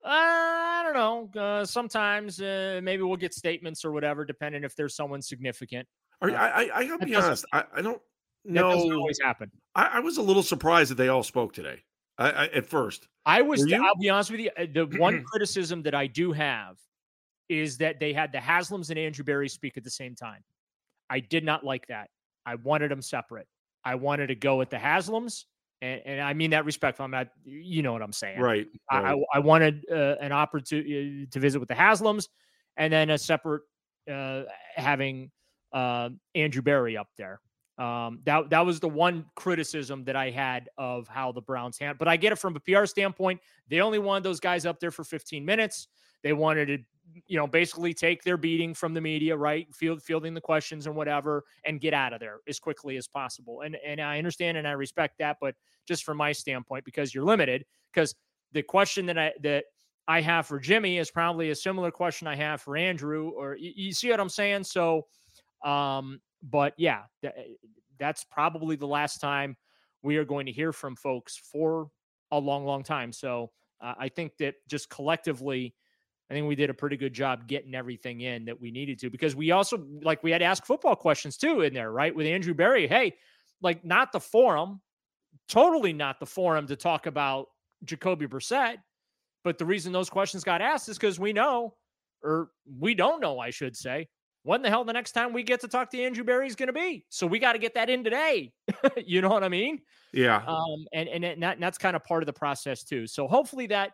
Uh, 0.07 0.09
I 0.09 0.81
don't 0.85 0.93
know. 1.35 1.41
Uh, 1.41 1.65
sometimes 1.65 2.39
uh, 2.39 2.79
maybe 2.81 3.03
we'll 3.03 3.17
get 3.17 3.33
statements 3.33 3.83
or 3.83 3.91
whatever, 3.91 4.23
depending 4.23 4.63
if 4.63 4.73
there's 4.73 4.95
someone 4.95 5.21
significant. 5.21 5.85
Are, 6.21 6.29
uh, 6.29 6.33
I, 6.33 6.47
I, 6.47 6.77
I 6.77 6.85
gotta 6.85 7.05
be 7.05 7.13
honest. 7.13 7.43
I, 7.51 7.65
I 7.75 7.81
don't 7.81 8.01
know. 8.45 8.69
That 8.69 8.75
doesn't 8.75 8.93
always 8.93 9.19
happen. 9.21 9.51
I, 9.75 9.89
I, 9.95 9.99
was 9.99 10.15
a 10.15 10.21
little 10.21 10.43
surprised 10.43 10.91
that 10.91 10.95
they 10.95 11.09
all 11.09 11.23
spoke 11.23 11.51
today. 11.51 11.83
I, 12.17 12.29
I 12.29 12.45
at 12.45 12.65
first. 12.67 13.09
I 13.25 13.41
was. 13.41 13.69
I'll 13.73 13.97
be 13.97 14.09
honest 14.09 14.31
with 14.31 14.39
you. 14.39 14.49
Uh, 14.57 14.67
the 14.73 14.85
one 14.97 15.25
criticism 15.29 15.83
that 15.83 15.93
I 15.93 16.07
do 16.07 16.31
have 16.31 16.77
is 17.49 17.77
that 17.79 17.99
they 17.99 18.13
had 18.13 18.31
the 18.31 18.37
Haslams 18.37 18.89
and 18.89 18.97
Andrew 18.97 19.25
Berry 19.25 19.49
speak 19.49 19.75
at 19.75 19.83
the 19.83 19.89
same 19.89 20.15
time. 20.15 20.41
I 21.09 21.19
did 21.19 21.43
not 21.43 21.65
like 21.65 21.85
that. 21.87 22.09
I 22.45 22.55
wanted 22.55 22.91
them 22.91 23.01
separate. 23.01 23.47
I 23.83 23.95
wanted 23.95 24.27
to 24.27 24.35
go 24.35 24.55
with 24.55 24.69
the 24.69 24.77
Haslams 24.77 25.43
and, 25.81 26.01
and, 26.05 26.21
I 26.21 26.33
mean 26.33 26.51
that 26.51 26.65
respectful. 26.65 27.05
I'm 27.05 27.11
not, 27.11 27.27
you 27.45 27.81
know 27.83 27.93
what 27.93 28.01
I'm 28.01 28.13
saying, 28.13 28.39
right? 28.39 28.67
I, 28.89 29.13
I, 29.13 29.23
I 29.35 29.39
wanted 29.39 29.85
uh, 29.91 30.15
an 30.19 30.31
opportunity 30.31 31.23
uh, 31.23 31.25
to 31.31 31.39
visit 31.39 31.59
with 31.59 31.69
the 31.69 31.75
Haslams, 31.75 32.27
and 32.77 32.91
then 32.91 33.09
a 33.09 33.17
separate 33.17 33.61
uh, 34.11 34.43
having 34.75 35.31
uh, 35.73 36.09
Andrew 36.35 36.61
Berry 36.61 36.97
up 36.97 37.09
there. 37.17 37.41
Um, 37.77 38.21
that 38.25 38.49
that 38.49 38.65
was 38.65 38.79
the 38.79 38.89
one 38.89 39.25
criticism 39.35 40.03
that 40.05 40.15
I 40.15 40.31
had 40.31 40.67
of 40.79 41.07
how 41.07 41.31
the 41.31 41.41
Browns 41.41 41.77
hand. 41.77 41.99
But 41.99 42.07
I 42.07 42.17
get 42.17 42.31
it 42.31 42.39
from 42.39 42.55
a 42.55 42.59
PR 42.59 42.85
standpoint. 42.85 43.39
They 43.67 43.81
only 43.81 43.99
wanted 43.99 44.23
those 44.23 44.39
guys 44.39 44.65
up 44.65 44.79
there 44.79 44.89
for 44.89 45.03
15 45.03 45.45
minutes. 45.45 45.87
They 46.23 46.33
wanted 46.33 46.65
to 46.67 46.77
you 47.25 47.37
know, 47.37 47.47
basically 47.47 47.93
take 47.93 48.23
their 48.23 48.37
beating 48.37 48.73
from 48.73 48.93
the 48.93 49.01
media, 49.01 49.35
right? 49.35 49.73
Field 49.73 50.01
fielding 50.03 50.33
the 50.33 50.41
questions 50.41 50.87
and 50.87 50.95
whatever, 50.95 51.43
and 51.65 51.79
get 51.79 51.93
out 51.93 52.13
of 52.13 52.19
there 52.19 52.39
as 52.47 52.59
quickly 52.59 52.97
as 52.97 53.07
possible. 53.07 53.61
And 53.61 53.77
and 53.85 53.99
I 53.99 54.17
understand 54.17 54.57
and 54.57 54.67
I 54.67 54.71
respect 54.71 55.17
that, 55.19 55.37
but 55.39 55.55
just 55.87 56.03
from 56.03 56.17
my 56.17 56.31
standpoint, 56.31 56.85
because 56.85 57.13
you're 57.13 57.23
limited, 57.23 57.65
because 57.93 58.13
the 58.51 58.63
question 58.63 59.05
that 59.07 59.17
I 59.17 59.33
that 59.41 59.65
I 60.07 60.21
have 60.21 60.45
for 60.45 60.59
Jimmy 60.59 60.97
is 60.97 61.11
probably 61.11 61.49
a 61.49 61.55
similar 61.55 61.91
question 61.91 62.27
I 62.27 62.35
have 62.35 62.61
for 62.61 62.77
Andrew, 62.77 63.29
or 63.29 63.55
you, 63.55 63.71
you 63.75 63.93
see 63.93 64.09
what 64.09 64.19
I'm 64.19 64.29
saying? 64.29 64.63
So, 64.63 65.07
um, 65.65 66.19
but 66.43 66.73
yeah, 66.77 67.03
th- 67.21 67.33
that's 67.99 68.23
probably 68.23 68.75
the 68.75 68.87
last 68.87 69.19
time 69.19 69.57
we 70.03 70.17
are 70.17 70.25
going 70.25 70.45
to 70.45 70.51
hear 70.51 70.71
from 70.71 70.95
folks 70.95 71.37
for 71.37 71.89
a 72.31 72.39
long, 72.39 72.65
long 72.65 72.83
time. 72.83 73.11
So 73.11 73.51
uh, 73.81 73.95
I 73.99 74.09
think 74.09 74.37
that 74.37 74.55
just 74.67 74.89
collectively 74.89 75.73
I 76.29 76.33
think 76.33 76.47
we 76.47 76.55
did 76.55 76.69
a 76.69 76.73
pretty 76.73 76.97
good 76.97 77.13
job 77.13 77.47
getting 77.47 77.73
everything 77.73 78.21
in 78.21 78.45
that 78.45 78.59
we 78.59 78.69
needed 78.69 78.99
to 78.99 79.09
because 79.09 79.35
we 79.35 79.51
also 79.51 79.85
like 80.01 80.23
we 80.23 80.31
had 80.31 80.39
to 80.39 80.45
ask 80.45 80.65
football 80.65 80.95
questions 80.95 81.37
too 81.37 81.61
in 81.61 81.73
there, 81.73 81.91
right? 81.91 82.13
With 82.13 82.27
Andrew 82.27 82.53
Berry. 82.53 82.85
Hey, 82.87 83.13
like 83.61 83.85
not 83.85 84.11
the 84.11 84.19
forum, 84.19 84.81
totally 85.47 85.93
not 85.93 86.19
the 86.19 86.25
forum 86.25 86.67
to 86.67 86.75
talk 86.75 87.05
about 87.05 87.47
Jacoby 87.85 88.27
Brissett. 88.27 88.77
But 89.43 89.57
the 89.57 89.65
reason 89.65 89.93
those 89.93 90.09
questions 90.09 90.43
got 90.43 90.61
asked 90.61 90.89
is 90.89 90.97
because 90.97 91.19
we 91.19 91.31
know, 91.31 91.75
or 92.21 92.49
we 92.77 92.93
don't 92.93 93.21
know, 93.21 93.39
I 93.39 93.49
should 93.49 93.77
say, 93.77 94.09
when 94.43 94.61
the 94.61 94.69
hell 94.69 94.83
the 94.83 94.91
next 94.91 95.13
time 95.13 95.31
we 95.31 95.43
get 95.43 95.61
to 95.61 95.69
talk 95.69 95.89
to 95.91 96.01
Andrew 96.01 96.25
Berry 96.25 96.47
is 96.47 96.55
going 96.55 96.67
to 96.67 96.73
be. 96.73 97.05
So 97.09 97.25
we 97.25 97.39
got 97.39 97.53
to 97.53 97.59
get 97.59 97.73
that 97.75 97.89
in 97.89 98.03
today. 98.03 98.51
you 99.05 99.21
know 99.21 99.29
what 99.29 99.45
I 99.45 99.49
mean? 99.49 99.79
Yeah. 100.13 100.43
Um, 100.45 100.85
and 100.91 101.07
and, 101.07 101.23
and, 101.23 101.43
that, 101.43 101.53
and 101.53 101.63
that's 101.63 101.77
kind 101.77 101.95
of 101.95 102.03
part 102.03 102.23
of 102.23 102.27
the 102.27 102.33
process 102.33 102.83
too. 102.83 103.07
So 103.07 103.27
hopefully 103.27 103.67
that 103.67 103.91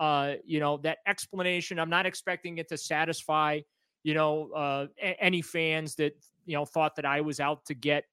uh, 0.00 0.36
you 0.44 0.58
know, 0.58 0.78
that 0.78 0.98
explanation. 1.06 1.78
I'm 1.78 1.90
not 1.90 2.06
expecting 2.06 2.58
it 2.58 2.68
to 2.70 2.78
satisfy, 2.78 3.60
you 4.02 4.14
know, 4.14 4.50
uh, 4.52 4.86
a- 5.00 5.22
any 5.22 5.42
fans 5.42 5.94
that, 5.96 6.14
you 6.46 6.56
know, 6.56 6.64
thought 6.64 6.96
that 6.96 7.04
I 7.04 7.20
was 7.20 7.38
out 7.38 7.66
to 7.66 7.74
get 7.74 8.04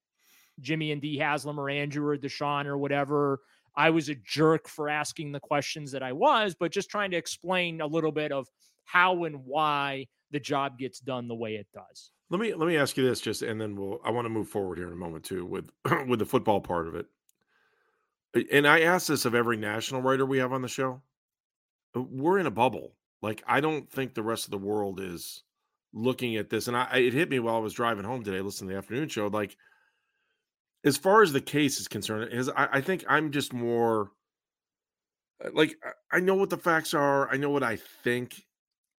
Jimmy 0.59 0.91
and 0.91 1.01
Dee 1.01 1.17
Haslam 1.17 1.57
or 1.57 1.69
Andrew 1.69 2.05
or 2.05 2.17
Deshaun 2.17 2.65
or 2.65 2.77
whatever. 2.77 3.39
I 3.75 3.91
was 3.91 4.09
a 4.09 4.15
jerk 4.15 4.67
for 4.67 4.89
asking 4.89 5.31
the 5.31 5.39
questions 5.39 5.91
that 5.93 6.03
I 6.03 6.11
was, 6.11 6.55
but 6.59 6.71
just 6.71 6.89
trying 6.89 7.11
to 7.11 7.17
explain 7.17 7.79
a 7.79 7.87
little 7.87 8.11
bit 8.11 8.31
of 8.33 8.47
how 8.83 9.23
and 9.23 9.45
why 9.45 10.07
the 10.31 10.39
job 10.39 10.77
gets 10.77 10.99
done 10.99 11.27
the 11.27 11.35
way 11.35 11.55
it 11.55 11.67
does. 11.73 12.11
Let 12.29 12.41
me 12.41 12.53
let 12.53 12.67
me 12.67 12.75
ask 12.75 12.97
you 12.97 13.07
this 13.07 13.21
just 13.21 13.43
and 13.43 13.61
then 13.61 13.75
we'll 13.77 14.01
I 14.03 14.11
want 14.11 14.25
to 14.25 14.29
move 14.29 14.49
forward 14.49 14.77
here 14.77 14.87
in 14.87 14.93
a 14.93 14.97
moment 14.97 15.23
too 15.23 15.45
with 15.45 15.69
with 16.07 16.19
the 16.19 16.25
football 16.25 16.59
part 16.59 16.87
of 16.87 16.95
it. 16.95 17.05
And 18.51 18.67
I 18.67 18.81
ask 18.81 19.07
this 19.07 19.23
of 19.23 19.33
every 19.33 19.55
national 19.55 20.01
writer 20.01 20.25
we 20.25 20.39
have 20.39 20.51
on 20.51 20.61
the 20.61 20.67
show. 20.67 21.01
Uh, 21.97 22.03
we're 22.09 22.39
in 22.39 22.45
a 22.45 22.51
bubble. 22.51 22.93
Like 23.21 23.43
I 23.47 23.61
don't 23.61 23.89
think 23.89 24.13
the 24.13 24.23
rest 24.23 24.45
of 24.45 24.51
the 24.51 24.57
world 24.57 24.99
is 24.99 25.43
looking 25.93 26.35
at 26.35 26.49
this. 26.49 26.67
And 26.67 26.77
I 26.77 26.97
it 26.97 27.13
hit 27.13 27.29
me 27.29 27.39
while 27.39 27.55
I 27.55 27.59
was 27.59 27.73
driving 27.73 28.05
home 28.05 28.23
today, 28.23 28.41
listening 28.41 28.69
to 28.69 28.73
the 28.73 28.77
afternoon 28.77 29.09
show. 29.09 29.27
Like 29.27 29.55
as 30.83 30.97
far 30.97 31.21
as 31.21 31.33
the 31.33 31.41
case 31.41 31.79
is 31.79 31.87
concerned, 31.87 32.31
is 32.31 32.49
I, 32.49 32.67
I 32.73 32.81
think 32.81 33.03
I'm 33.07 33.31
just 33.31 33.53
more 33.53 34.11
uh, 35.43 35.49
like 35.53 35.75
I 36.11 36.19
know 36.19 36.35
what 36.35 36.49
the 36.49 36.57
facts 36.57 36.93
are. 36.93 37.29
I 37.29 37.37
know 37.37 37.49
what 37.49 37.63
I 37.63 37.77
think, 38.03 38.43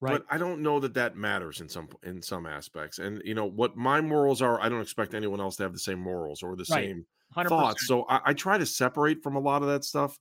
right. 0.01 0.13
but 0.13 0.27
I 0.31 0.39
don't 0.39 0.63
know 0.63 0.81
that 0.81 0.95
that 0.95 1.17
matters 1.17 1.61
in 1.61 1.69
some 1.69 1.89
in 2.03 2.23
some 2.23 2.47
aspects. 2.47 2.99
And 2.99 3.23
you 3.25 3.35
know 3.35 3.47
what 3.47 3.77
my 3.77 4.01
morals 4.01 4.43
are. 4.43 4.61
I 4.61 4.69
don't 4.69 4.83
expect 4.83 5.15
anyone 5.15 5.41
else 5.41 5.57
to 5.57 5.63
have 5.63 5.73
the 5.73 5.79
same 5.79 6.01
morals 6.01 6.43
or 6.43 6.57
the 6.57 6.67
right. 6.71 6.85
same 6.85 7.07
100%. 7.37 7.49
thoughts. 7.49 7.87
So 7.87 8.05
I, 8.09 8.21
I 8.27 8.35
try 8.35 8.59
to 8.59 8.67
separate 8.67 9.23
from 9.23 9.37
a 9.37 9.41
lot 9.41 9.63
of 9.63 9.69
that 9.69 9.85
stuff. 9.85 10.19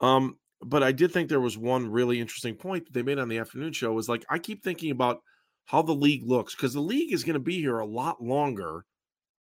Um, 0.00 0.36
but 0.62 0.82
I 0.82 0.92
did 0.92 1.12
think 1.12 1.28
there 1.28 1.40
was 1.40 1.58
one 1.58 1.90
really 1.90 2.20
interesting 2.20 2.54
point 2.54 2.86
that 2.86 2.92
they 2.92 3.02
made 3.02 3.18
on 3.18 3.28
the 3.28 3.38
afternoon 3.38 3.72
show 3.72 3.92
was 3.92 4.08
like 4.08 4.24
I 4.30 4.38
keep 4.38 4.62
thinking 4.62 4.90
about 4.90 5.20
how 5.66 5.82
the 5.82 5.92
league 5.92 6.24
looks 6.24 6.54
because 6.54 6.72
the 6.72 6.80
league 6.80 7.12
is 7.12 7.24
going 7.24 7.34
to 7.34 7.40
be 7.40 7.60
here 7.60 7.78
a 7.78 7.86
lot 7.86 8.22
longer 8.22 8.84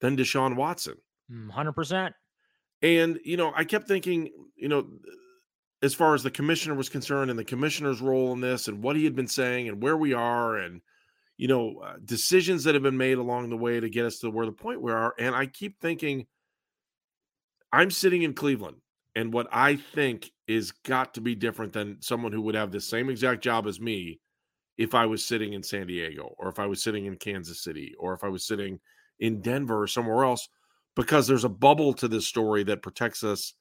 than 0.00 0.16
Deshaun 0.16 0.56
Watson. 0.56 0.94
Mm, 1.30 1.50
hundred 1.50 1.72
percent. 1.72 2.14
And 2.82 3.18
you 3.24 3.36
know, 3.36 3.52
I 3.54 3.64
kept 3.64 3.88
thinking, 3.88 4.30
you 4.56 4.68
know, 4.68 4.86
as 5.84 5.94
far 5.94 6.14
as 6.14 6.22
the 6.22 6.30
commissioner 6.30 6.74
was 6.74 6.88
concerned 6.88 7.30
and 7.30 7.38
the 7.38 7.44
commissioner's 7.44 8.00
role 8.00 8.32
in 8.32 8.40
this 8.40 8.68
and 8.68 8.82
what 8.82 8.96
he 8.96 9.04
had 9.04 9.14
been 9.14 9.28
saying 9.28 9.68
and 9.68 9.82
where 9.82 9.96
we 9.96 10.14
are 10.14 10.56
and 10.56 10.80
you 11.36 11.46
know 11.46 11.80
uh, 11.84 11.96
decisions 12.04 12.64
that 12.64 12.74
have 12.74 12.82
been 12.82 12.96
made 12.96 13.18
along 13.18 13.50
the 13.50 13.56
way 13.56 13.78
to 13.78 13.90
get 13.90 14.06
us 14.06 14.18
to 14.18 14.30
where 14.30 14.46
the 14.46 14.52
point 14.52 14.80
we 14.80 14.92
are 14.92 15.14
and 15.18 15.34
i 15.34 15.44
keep 15.46 15.78
thinking 15.80 16.26
i'm 17.72 17.90
sitting 17.90 18.22
in 18.22 18.32
cleveland 18.32 18.76
and 19.16 19.32
what 19.32 19.46
I 19.52 19.76
think 19.76 20.30
is 20.46 20.72
got 20.72 21.14
to 21.14 21.20
be 21.20 21.34
different 21.34 21.72
than 21.72 22.00
someone 22.00 22.32
who 22.32 22.42
would 22.42 22.54
have 22.54 22.72
the 22.72 22.80
same 22.80 23.08
exact 23.08 23.42
job 23.42 23.66
as 23.66 23.80
me 23.80 24.20
if 24.76 24.94
I 24.94 25.06
was 25.06 25.24
sitting 25.24 25.52
in 25.52 25.62
San 25.62 25.86
Diego 25.86 26.34
or 26.38 26.48
if 26.48 26.58
I 26.58 26.66
was 26.66 26.82
sitting 26.82 27.06
in 27.06 27.16
Kansas 27.16 27.62
City 27.62 27.94
or 27.98 28.12
if 28.12 28.24
I 28.24 28.28
was 28.28 28.44
sitting 28.44 28.80
in 29.20 29.40
Denver 29.40 29.82
or 29.82 29.86
somewhere 29.86 30.24
else 30.24 30.48
because 30.96 31.26
there's 31.26 31.44
a 31.44 31.48
bubble 31.48 31.92
to 31.94 32.08
this 32.08 32.26
story 32.26 32.64
that 32.64 32.82
protects 32.82 33.22
us 33.22 33.54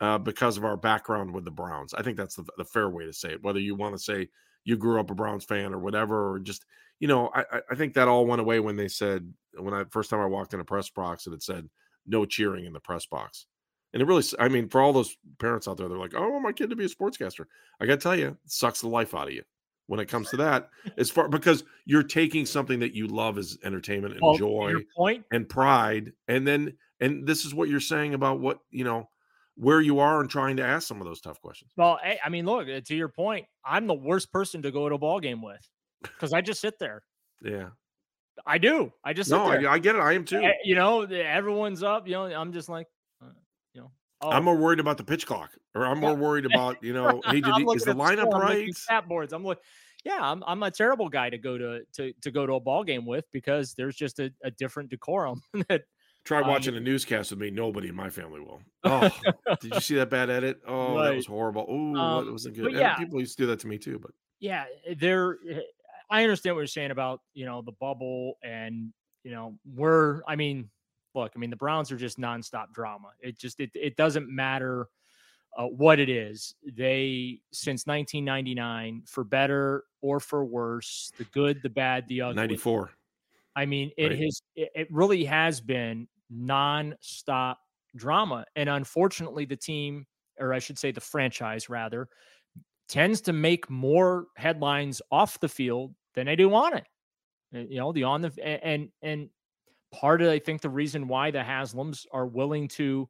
uh, 0.00 0.18
because 0.18 0.56
of 0.56 0.64
our 0.64 0.76
background 0.76 1.32
with 1.32 1.44
the 1.44 1.50
Browns. 1.50 1.94
I 1.94 2.02
think 2.02 2.16
that's 2.16 2.36
the, 2.36 2.44
the 2.56 2.64
fair 2.64 2.88
way 2.88 3.04
to 3.04 3.12
say 3.12 3.32
it. 3.32 3.42
Whether 3.42 3.60
you 3.60 3.74
want 3.74 3.94
to 3.94 4.02
say 4.02 4.28
you 4.64 4.76
grew 4.76 5.00
up 5.00 5.10
a 5.10 5.14
Browns 5.14 5.44
fan 5.44 5.74
or 5.74 5.78
whatever, 5.78 6.32
or 6.32 6.38
just 6.38 6.64
you 7.00 7.08
know, 7.08 7.30
I, 7.34 7.44
I 7.70 7.74
think 7.74 7.94
that 7.94 8.08
all 8.08 8.26
went 8.26 8.40
away 8.40 8.60
when 8.60 8.76
they 8.76 8.88
said 8.88 9.32
when 9.58 9.74
I 9.74 9.84
first 9.90 10.10
time 10.10 10.20
I 10.20 10.26
walked 10.26 10.54
in 10.54 10.60
a 10.60 10.64
press 10.64 10.90
box 10.90 11.26
and 11.26 11.34
it 11.34 11.42
said 11.42 11.68
no 12.06 12.24
cheering 12.24 12.66
in 12.66 12.72
the 12.72 12.80
press 12.80 13.06
box. 13.06 13.46
And 13.92 14.02
it 14.02 14.06
really, 14.06 14.24
I 14.38 14.48
mean, 14.48 14.68
for 14.68 14.80
all 14.80 14.92
those 14.92 15.16
parents 15.38 15.66
out 15.66 15.76
there, 15.76 15.88
they're 15.88 15.98
like, 15.98 16.14
"Oh, 16.14 16.22
I 16.22 16.28
want 16.28 16.42
my 16.42 16.52
kid 16.52 16.70
to 16.70 16.76
be 16.76 16.84
a 16.84 16.88
sportscaster." 16.88 17.46
I 17.80 17.86
got 17.86 17.94
to 17.94 18.02
tell 18.02 18.16
you, 18.16 18.28
it 18.28 18.36
sucks 18.46 18.80
the 18.80 18.88
life 18.88 19.14
out 19.14 19.28
of 19.28 19.34
you 19.34 19.42
when 19.86 19.98
it 19.98 20.06
comes 20.06 20.30
to 20.30 20.36
that. 20.36 20.70
As 20.96 21.10
far 21.10 21.28
because 21.28 21.64
you're 21.86 22.04
taking 22.04 22.46
something 22.46 22.78
that 22.80 22.94
you 22.94 23.08
love 23.08 23.36
as 23.38 23.58
entertainment 23.64 24.14
and 24.14 24.22
Well, 24.22 24.36
joy 24.36 24.74
and 25.32 25.48
pride, 25.48 26.12
and 26.28 26.46
then 26.46 26.76
and 27.00 27.26
this 27.26 27.44
is 27.44 27.52
what 27.52 27.68
you're 27.68 27.80
saying 27.80 28.14
about 28.14 28.38
what 28.38 28.60
you 28.70 28.84
know 28.84 29.08
where 29.56 29.80
you 29.80 29.98
are 29.98 30.20
and 30.20 30.30
trying 30.30 30.56
to 30.56 30.64
ask 30.64 30.86
some 30.86 31.00
of 31.00 31.06
those 31.06 31.20
tough 31.20 31.40
questions. 31.40 31.72
Well, 31.76 31.98
I, 32.02 32.18
I 32.24 32.28
mean, 32.28 32.46
look 32.46 32.68
uh, 32.68 32.80
to 32.86 32.94
your 32.94 33.08
point. 33.08 33.46
I'm 33.64 33.86
the 33.86 33.94
worst 33.94 34.32
person 34.32 34.62
to 34.62 34.70
go 34.70 34.88
to 34.88 34.94
a 34.94 34.98
ball 34.98 35.20
game 35.20 35.42
with 35.42 35.68
because 36.02 36.32
I 36.32 36.40
just 36.40 36.60
sit 36.60 36.78
there. 36.78 37.02
Yeah, 37.42 37.70
I 38.46 38.58
do. 38.58 38.92
I 39.04 39.12
just 39.12 39.30
no. 39.30 39.46
I, 39.46 39.72
I 39.72 39.78
get 39.78 39.96
it. 39.96 40.00
I 40.00 40.12
am 40.12 40.24
too. 40.24 40.38
Eh, 40.38 40.52
You 40.64 40.76
know, 40.76 41.02
everyone's 41.02 41.82
up. 41.82 42.06
You 42.06 42.14
know, 42.14 42.24
I'm 42.24 42.52
just 42.52 42.68
like, 42.68 42.86
oh, 44.22 44.30
I'm 44.30 44.44
more 44.44 44.56
worried 44.56 44.80
about 44.80 44.96
the 44.98 45.04
pitch 45.04 45.26
clock, 45.26 45.50
or 45.74 45.86
I'm 45.86 46.00
more 46.00 46.14
worried 46.14 46.46
about 46.52 46.82
you 46.82 46.92
know, 46.92 47.20
hey, 47.26 47.40
did 47.40 47.54
he, 47.54 47.62
is 47.74 47.84
the 47.84 47.94
lineup 47.94 48.28
score, 48.28 48.42
I'm 48.42 48.48
looking 48.48 48.62
at 48.62 48.64
right? 48.66 48.76
Stat 48.76 49.08
boards. 49.08 49.32
I'm 49.32 49.44
like, 49.44 49.58
yeah, 50.04 50.18
I'm 50.20 50.42
I'm 50.46 50.62
a 50.62 50.70
terrible 50.70 51.08
guy 51.08 51.30
to 51.30 51.38
go 51.38 51.58
to 51.58 51.80
to 51.94 52.12
to 52.22 52.30
go 52.30 52.46
to 52.46 52.54
a 52.54 52.60
ball 52.60 52.84
game 52.84 53.06
with 53.06 53.24
because 53.32 53.74
there's 53.74 53.96
just 53.96 54.18
a, 54.18 54.32
a 54.44 54.50
different 54.50 54.90
decorum 54.90 55.42
that 55.68 55.82
Try 56.24 56.42
Um, 56.42 56.48
watching 56.48 56.76
a 56.76 56.80
newscast 56.80 57.30
with 57.30 57.40
me. 57.40 57.50
Nobody 57.50 57.88
in 57.88 57.94
my 57.94 58.10
family 58.10 58.40
will. 58.40 58.60
Oh, 58.84 59.08
did 59.60 59.74
you 59.74 59.80
see 59.80 59.94
that 59.96 60.08
bad 60.10 60.30
edit? 60.30 60.60
Oh, 60.66 61.02
that 61.02 61.14
was 61.14 61.26
horrible. 61.26 61.66
Oh, 61.68 61.94
Um, 61.96 62.24
that 62.26 62.32
wasn't 62.32 62.56
good. 62.56 62.72
yeah. 62.72 62.96
people 62.96 63.20
used 63.20 63.36
to 63.36 63.42
do 63.42 63.46
that 63.48 63.60
to 63.60 63.66
me 63.66 63.78
too. 63.78 63.98
But 63.98 64.12
yeah, 64.38 64.64
there. 64.96 65.38
eh, 65.48 65.60
I 66.10 66.22
understand 66.22 66.56
what 66.56 66.60
you're 66.60 66.66
saying 66.66 66.90
about 66.90 67.20
you 67.34 67.44
know 67.46 67.62
the 67.62 67.72
bubble 67.72 68.34
and 68.42 68.92
you 69.22 69.30
know 69.32 69.56
we're. 69.74 70.22
I 70.26 70.36
mean, 70.36 70.70
look, 71.14 71.32
I 71.34 71.38
mean 71.38 71.50
the 71.50 71.56
Browns 71.56 71.90
are 71.92 71.96
just 71.96 72.18
nonstop 72.18 72.72
drama. 72.72 73.08
It 73.20 73.38
just 73.38 73.60
it 73.60 73.70
it 73.74 73.96
doesn't 73.96 74.28
matter 74.28 74.88
uh, 75.56 75.66
what 75.66 75.98
it 75.98 76.08
is. 76.08 76.54
They 76.64 77.40
since 77.52 77.86
1999, 77.86 79.02
for 79.06 79.24
better 79.24 79.84
or 80.00 80.20
for 80.20 80.44
worse, 80.44 81.12
the 81.18 81.24
good, 81.24 81.60
the 81.62 81.70
bad, 81.70 82.06
the 82.08 82.22
ugly. 82.22 82.36
94. 82.36 82.90
I 83.56 83.66
mean, 83.66 83.90
it 83.96 84.08
Right. 84.10 84.18
has 84.20 84.42
it, 84.54 84.70
it 84.74 84.88
really 84.92 85.24
has 85.24 85.60
been 85.60 86.06
non-stop 86.30 87.58
drama. 87.96 88.44
And 88.54 88.68
unfortunately, 88.68 89.44
the 89.44 89.56
team, 89.56 90.06
or 90.38 90.52
I 90.54 90.58
should 90.60 90.78
say 90.78 90.92
the 90.92 91.00
franchise 91.00 91.68
rather, 91.68 92.08
tends 92.88 93.20
to 93.22 93.32
make 93.32 93.68
more 93.68 94.26
headlines 94.36 95.02
off 95.10 95.40
the 95.40 95.48
field 95.48 95.94
than 96.14 96.26
they 96.26 96.36
do 96.36 96.54
on 96.54 96.76
it. 96.76 96.86
Uh, 97.54 97.58
You 97.58 97.78
know, 97.78 97.92
the 97.92 98.04
on 98.04 98.20
the 98.20 98.32
and 98.64 98.90
and 99.02 99.28
part 99.92 100.22
of 100.22 100.28
I 100.28 100.38
think 100.38 100.60
the 100.60 100.70
reason 100.70 101.08
why 101.08 101.30
the 101.30 101.40
Haslams 101.40 102.06
are 102.12 102.26
willing 102.26 102.68
to 102.68 103.08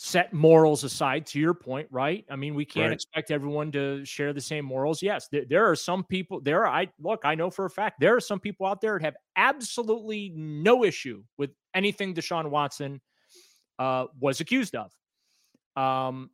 set 0.00 0.32
morals 0.32 0.84
aside 0.84 1.26
to 1.26 1.40
your 1.40 1.52
point 1.54 1.88
right? 1.90 2.24
I 2.30 2.36
mean 2.36 2.54
we 2.54 2.64
can't 2.64 2.86
Right. 2.86 2.92
expect 2.92 3.32
everyone 3.32 3.72
to 3.72 4.04
share 4.04 4.32
the 4.32 4.40
same 4.40 4.64
morals. 4.64 5.02
Yes 5.02 5.26
there, 5.32 5.44
there 5.44 5.68
are 5.68 5.74
some 5.74 6.04
people 6.04 6.40
there 6.40 6.64
are, 6.64 6.68
i 6.68 6.86
look 7.00 7.22
i 7.24 7.34
know 7.34 7.50
for 7.50 7.64
a 7.64 7.70
fact 7.70 7.98
there 7.98 8.14
are 8.14 8.20
some 8.20 8.38
people 8.38 8.64
out 8.64 8.80
there 8.80 8.96
that 8.96 9.04
have 9.04 9.16
absolutely 9.34 10.32
no 10.36 10.84
issue 10.84 11.24
with 11.36 11.50
anything 11.74 12.14
deshaun 12.14 12.48
watson 12.48 13.00
uh, 13.80 14.06
was 14.20 14.40
accused 14.40 14.76
of. 14.76 14.92
Um, 15.76 16.30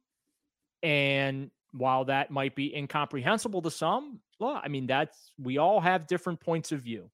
and 0.82 1.50
while 1.72 2.04
that 2.06 2.30
might 2.30 2.54
be 2.54 2.74
incomprehensible 2.76 3.62
to 3.62 3.70
some 3.70 4.20
well 4.38 4.60
i 4.62 4.68
mean 4.68 4.86
that's 4.86 5.32
we 5.38 5.56
all 5.56 5.80
have 5.80 6.06
different 6.06 6.38
points 6.38 6.70
of 6.70 6.80
view. 6.82 7.10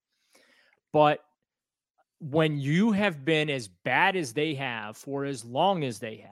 But 0.92 1.20
when 2.20 2.58
you 2.58 2.92
have 2.92 3.24
been 3.24 3.48
as 3.48 3.68
bad 3.68 4.14
as 4.14 4.32
they 4.32 4.54
have 4.54 4.96
for 4.96 5.24
as 5.24 5.44
long 5.44 5.84
as 5.84 5.98
they 5.98 6.26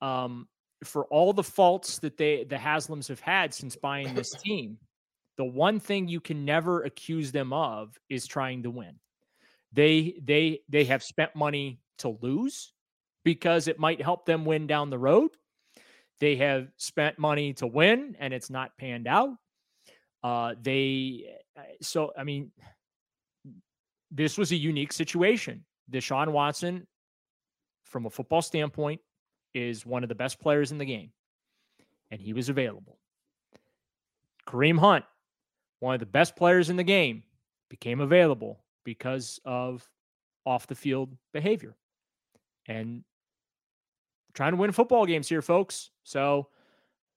have, 0.00 0.08
um, 0.08 0.48
for 0.84 1.06
all 1.06 1.32
the 1.32 1.42
faults 1.42 1.98
that 1.98 2.16
they 2.16 2.44
the 2.44 2.56
Haslams 2.56 3.08
have 3.08 3.20
had 3.20 3.52
since 3.52 3.76
buying 3.76 4.14
this 4.14 4.30
team, 4.44 4.78
the 5.36 5.44
one 5.44 5.80
thing 5.80 6.08
you 6.08 6.20
can 6.20 6.44
never 6.44 6.82
accuse 6.82 7.32
them 7.32 7.52
of 7.52 7.98
is 8.08 8.26
trying 8.26 8.62
to 8.62 8.70
win. 8.70 8.96
They 9.72 10.20
they 10.22 10.60
they 10.68 10.84
have 10.84 11.02
spent 11.02 11.34
money 11.34 11.80
to 11.98 12.16
lose 12.20 12.72
because 13.24 13.68
it 13.68 13.78
might 13.78 14.02
help 14.02 14.26
them 14.26 14.44
win 14.44 14.66
down 14.66 14.90
the 14.90 14.98
road. 14.98 15.30
They 16.18 16.36
have 16.36 16.68
spent 16.76 17.18
money 17.18 17.54
to 17.54 17.66
win 17.66 18.16
and 18.18 18.34
it's 18.34 18.50
not 18.50 18.76
panned 18.76 19.06
out. 19.06 19.30
Uh, 20.22 20.54
they 20.60 21.36
uh, 21.56 21.62
so 21.80 22.12
I 22.16 22.24
mean 22.24 22.50
this 24.10 24.36
was 24.38 24.52
a 24.52 24.56
unique 24.56 24.92
situation. 24.92 25.64
Deshaun 25.90 26.32
Watson, 26.32 26.86
from 27.84 28.06
a 28.06 28.10
football 28.10 28.42
standpoint, 28.42 29.00
is 29.54 29.84
one 29.84 30.02
of 30.02 30.08
the 30.08 30.14
best 30.14 30.40
players 30.40 30.72
in 30.72 30.78
the 30.78 30.84
game, 30.84 31.10
and 32.10 32.20
he 32.20 32.32
was 32.32 32.48
available. 32.48 32.98
Kareem 34.46 34.78
Hunt, 34.78 35.04
one 35.80 35.94
of 35.94 36.00
the 36.00 36.06
best 36.06 36.36
players 36.36 36.70
in 36.70 36.76
the 36.76 36.84
game, 36.84 37.22
became 37.68 38.00
available 38.00 38.64
because 38.84 39.40
of 39.44 39.88
off 40.44 40.66
the 40.66 40.74
field 40.74 41.16
behavior. 41.32 41.76
And 42.66 43.04
trying 44.34 44.52
to 44.52 44.56
win 44.56 44.72
football 44.72 45.06
games 45.06 45.28
here, 45.28 45.42
folks. 45.42 45.90
So 46.04 46.48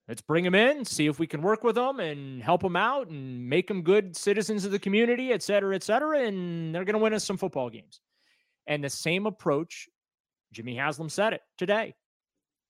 let's 0.08 0.22
bring 0.22 0.44
them 0.44 0.54
in, 0.54 0.84
see 0.84 1.06
if 1.06 1.18
we 1.18 1.26
can 1.26 1.42
work 1.42 1.64
with 1.64 1.76
them 1.76 2.00
and 2.00 2.42
help 2.42 2.62
them 2.62 2.76
out 2.76 3.08
and 3.08 3.48
make 3.48 3.68
them 3.68 3.82
good 3.82 4.16
citizens 4.16 4.64
of 4.64 4.70
the 4.70 4.78
community, 4.78 5.32
et 5.32 5.42
cetera, 5.42 5.74
et 5.74 5.82
cetera. 5.82 6.20
And 6.20 6.74
they're 6.74 6.84
going 6.84 6.94
to 6.94 7.02
win 7.02 7.14
us 7.14 7.24
some 7.24 7.36
football 7.36 7.70
games. 7.70 8.00
And 8.66 8.82
the 8.82 8.90
same 8.90 9.26
approach, 9.26 9.88
Jimmy 10.52 10.76
Haslam 10.76 11.08
said 11.08 11.32
it 11.32 11.42
today. 11.58 11.94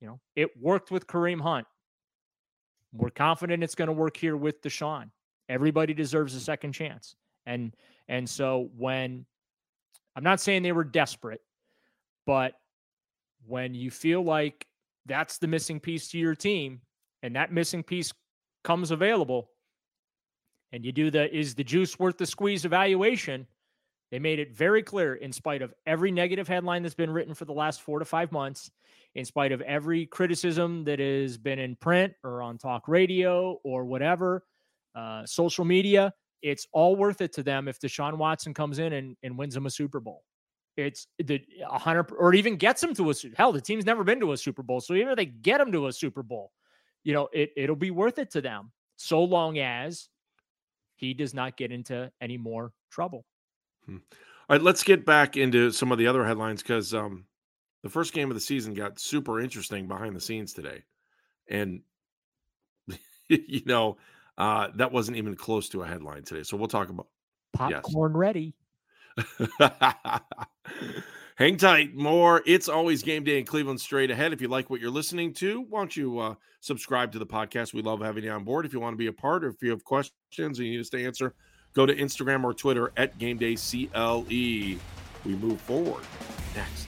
You 0.00 0.08
know, 0.08 0.20
it 0.36 0.50
worked 0.60 0.90
with 0.90 1.06
Kareem 1.06 1.40
Hunt. 1.40 1.66
We're 2.92 3.10
confident 3.10 3.64
it's 3.64 3.74
going 3.74 3.88
to 3.88 3.92
work 3.92 4.16
here 4.16 4.36
with 4.36 4.62
Deshaun. 4.62 5.10
Everybody 5.48 5.94
deserves 5.94 6.34
a 6.34 6.40
second 6.40 6.72
chance. 6.72 7.16
And 7.46 7.74
and 8.08 8.28
so 8.28 8.70
when 8.76 9.26
I'm 10.14 10.22
not 10.22 10.40
saying 10.40 10.62
they 10.62 10.72
were 10.72 10.84
desperate, 10.84 11.40
but 12.26 12.54
when 13.46 13.74
you 13.74 13.90
feel 13.90 14.22
like 14.22 14.66
that's 15.06 15.38
the 15.38 15.46
missing 15.46 15.80
piece 15.80 16.08
to 16.08 16.18
your 16.18 16.34
team, 16.34 16.80
and 17.24 17.34
that 17.34 17.50
missing 17.50 17.82
piece 17.82 18.12
comes 18.62 18.90
available, 18.90 19.50
and 20.72 20.84
you 20.84 20.92
do 20.92 21.10
the 21.10 21.34
is 21.34 21.54
the 21.54 21.64
juice 21.64 21.98
worth 21.98 22.18
the 22.18 22.26
squeeze 22.26 22.66
evaluation, 22.66 23.46
they 24.10 24.18
made 24.18 24.38
it 24.38 24.54
very 24.54 24.82
clear, 24.82 25.14
in 25.14 25.32
spite 25.32 25.62
of 25.62 25.72
every 25.86 26.12
negative 26.12 26.46
headline 26.46 26.82
that's 26.82 26.94
been 26.94 27.10
written 27.10 27.34
for 27.34 27.46
the 27.46 27.52
last 27.52 27.80
four 27.80 27.98
to 27.98 28.04
five 28.04 28.30
months, 28.30 28.70
in 29.14 29.24
spite 29.24 29.52
of 29.52 29.62
every 29.62 30.04
criticism 30.04 30.84
that 30.84 30.98
has 30.98 31.38
been 31.38 31.58
in 31.58 31.76
print 31.76 32.12
or 32.22 32.42
on 32.42 32.58
talk 32.58 32.88
radio 32.88 33.58
or 33.64 33.86
whatever, 33.86 34.44
uh, 34.94 35.24
social 35.24 35.64
media, 35.64 36.12
it's 36.42 36.66
all 36.72 36.94
worth 36.94 37.22
it 37.22 37.32
to 37.32 37.42
them 37.42 37.68
if 37.68 37.80
Deshaun 37.80 38.18
Watson 38.18 38.52
comes 38.52 38.78
in 38.78 38.92
and, 38.92 39.16
and 39.22 39.38
wins 39.38 39.54
them 39.54 39.64
a 39.64 39.70
Super 39.70 39.98
Bowl. 39.98 40.22
It's 40.76 41.06
the 41.18 41.40
hundred 41.66 42.10
or 42.18 42.34
even 42.34 42.56
gets 42.56 42.82
them 42.82 42.94
to 42.96 43.10
a 43.10 43.14
hell. 43.34 43.52
The 43.52 43.60
team's 43.62 43.86
never 43.86 44.04
been 44.04 44.20
to 44.20 44.32
a 44.32 44.36
Super 44.36 44.62
Bowl, 44.62 44.82
so 44.82 44.92
even 44.94 45.08
if 45.08 45.16
they 45.16 45.26
get 45.26 45.58
them 45.58 45.72
to 45.72 45.86
a 45.86 45.92
Super 45.92 46.22
Bowl, 46.22 46.50
you 47.04 47.12
know 47.12 47.28
it 47.32 47.52
it'll 47.56 47.76
be 47.76 47.90
worth 47.90 48.18
it 48.18 48.30
to 48.32 48.40
them 48.40 48.72
so 48.96 49.22
long 49.22 49.58
as 49.58 50.08
he 50.96 51.14
does 51.14 51.34
not 51.34 51.56
get 51.56 51.70
into 51.72 52.10
any 52.20 52.36
more 52.36 52.72
trouble. 52.90 53.24
All 53.88 53.98
right, 54.48 54.62
let's 54.62 54.82
get 54.82 55.04
back 55.04 55.36
into 55.36 55.70
some 55.70 55.92
of 55.92 55.98
the 55.98 56.06
other 56.06 56.24
headlines 56.24 56.62
because 56.62 56.94
um, 56.94 57.26
the 57.82 57.88
first 57.88 58.12
game 58.12 58.30
of 58.30 58.34
the 58.34 58.40
season 58.40 58.74
got 58.74 58.98
super 58.98 59.40
interesting 59.40 59.86
behind 59.86 60.16
the 60.16 60.20
scenes 60.20 60.52
today, 60.52 60.84
and 61.48 61.82
you 63.28 63.62
know 63.66 63.96
uh, 64.38 64.68
that 64.76 64.92
wasn't 64.92 65.16
even 65.16 65.36
close 65.36 65.68
to 65.70 65.82
a 65.82 65.86
headline 65.86 66.22
today. 66.24 66.42
So 66.42 66.56
we'll 66.56 66.68
talk 66.68 66.88
about. 66.88 67.08
Yes. 67.68 67.82
Popcorn 67.84 68.16
ready. 68.16 68.54
Hang 71.36 71.56
tight. 71.56 71.96
More. 71.96 72.42
It's 72.46 72.68
always 72.68 73.02
game 73.02 73.24
day 73.24 73.40
in 73.40 73.44
Cleveland 73.44 73.80
straight 73.80 74.08
ahead. 74.08 74.32
If 74.32 74.40
you 74.40 74.46
like 74.46 74.70
what 74.70 74.80
you're 74.80 74.90
listening 74.90 75.32
to, 75.34 75.62
why 75.62 75.80
don't 75.80 75.96
you 75.96 76.20
uh, 76.20 76.34
subscribe 76.60 77.10
to 77.10 77.18
the 77.18 77.26
podcast? 77.26 77.74
We 77.74 77.82
love 77.82 78.00
having 78.00 78.22
you 78.22 78.30
on 78.30 78.44
board. 78.44 78.64
If 78.64 78.72
you 78.72 78.78
want 78.78 78.94
to 78.94 78.98
be 78.98 79.08
a 79.08 79.12
part 79.12 79.44
or 79.44 79.48
if 79.48 79.56
you 79.60 79.70
have 79.70 79.82
questions 79.82 80.14
and 80.38 80.58
you 80.58 80.74
need 80.74 80.80
us 80.80 80.90
to 80.90 81.04
answer, 81.04 81.34
go 81.72 81.86
to 81.86 81.94
Instagram 81.94 82.44
or 82.44 82.54
Twitter 82.54 82.92
at 82.96 83.18
Game 83.18 83.36
Day 83.36 83.56
CLE. 83.56 84.28
We 84.28 84.78
move 85.24 85.60
forward 85.62 86.04
next. 86.54 86.86